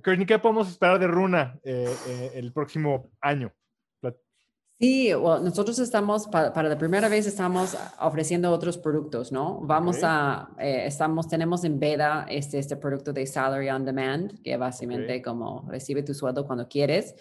[0.02, 3.50] ¿qué podemos esperar de Runa el próximo año?
[4.78, 9.60] Sí, nosotros estamos, para, la primera vez estamos ofreciendo otros productos, ¿no?
[9.62, 15.22] Vamos a, estamos, tenemos en beta este, este producto de Salary on Demand, que básicamente
[15.22, 17.14] como recibe tu sueldo cuando quieres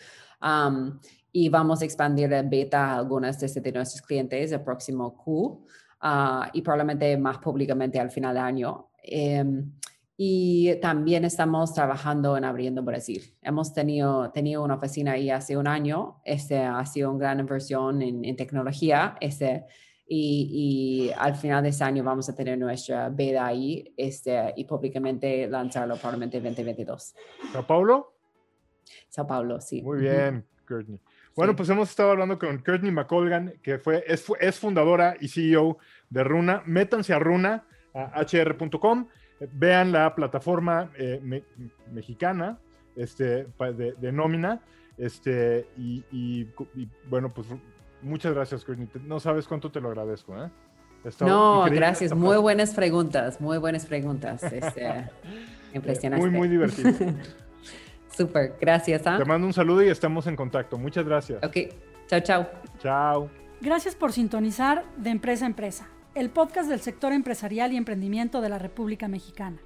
[1.35, 5.65] y vamos a expandir en beta a algunas de, nuestros clientes el próximo Q
[5.99, 8.89] ah, y probablemente más públicamente al final del año.
[9.01, 9.71] Em,
[10.15, 13.35] y también estamos trabajando en abriendo Brasil.
[13.41, 16.21] Hemos tenido, tenido una oficina ahí hace un año.
[16.23, 19.17] Este ha sido una gran inversión en, tecnología.
[19.19, 19.65] Este,
[20.07, 24.65] y, y, al final de este año vamos a tener nuestra beta ahí este, y
[24.65, 27.15] públicamente lanzarlo probablemente 2022.
[27.51, 28.13] ¿Sao Paulo?
[29.09, 29.81] Sao Paulo, sí.
[29.81, 30.99] Muy bien, Courtney.
[31.35, 35.77] Bueno, pues hemos estado hablando con Courtney McColgan, que fue, es, es, fundadora y CEO
[36.09, 36.61] de Runa.
[36.65, 37.63] Métanse a Runa,
[37.93, 39.07] a hr.com,
[39.51, 41.43] vean la plataforma eh,
[41.91, 42.59] mexicana
[42.95, 43.47] este,
[43.99, 44.61] de, nómina.
[44.97, 46.47] Este, y,
[47.09, 47.47] bueno, pues
[48.01, 48.87] muchas gracias, Courtney.
[49.05, 50.37] No sabes cuánto te lo agradezco.
[50.37, 50.49] ¿eh?
[51.21, 52.13] No, gracias.
[52.13, 54.43] Muy buenas preguntas, muy buenas preguntas.
[54.43, 55.09] Este,
[55.73, 56.25] impresionante.
[56.25, 56.91] Muy, muy divertido.
[58.15, 59.05] Súper, gracias.
[59.05, 59.17] ¿ah?
[59.17, 60.77] Te mando un saludo y estamos en contacto.
[60.77, 61.43] Muchas gracias.
[61.43, 61.57] Ok,
[62.07, 62.49] chao, chao.
[62.79, 63.29] Chao.
[63.61, 68.49] Gracias por sintonizar de Empresa a Empresa, el podcast del sector empresarial y emprendimiento de
[68.49, 69.57] la República Mexicana.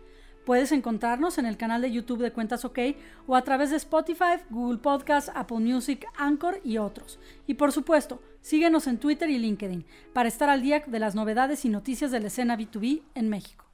[0.46, 2.80] Puedes encontrarnos en el canal de YouTube de Cuentas OK
[3.26, 7.20] o a través de Spotify, Google Podcasts, Apple Music, Anchor y otros.
[7.48, 11.66] Y por supuesto, síguenos en Twitter y LinkedIn para estar al día de las novedades
[11.66, 13.67] y noticias de la escena B2B en México.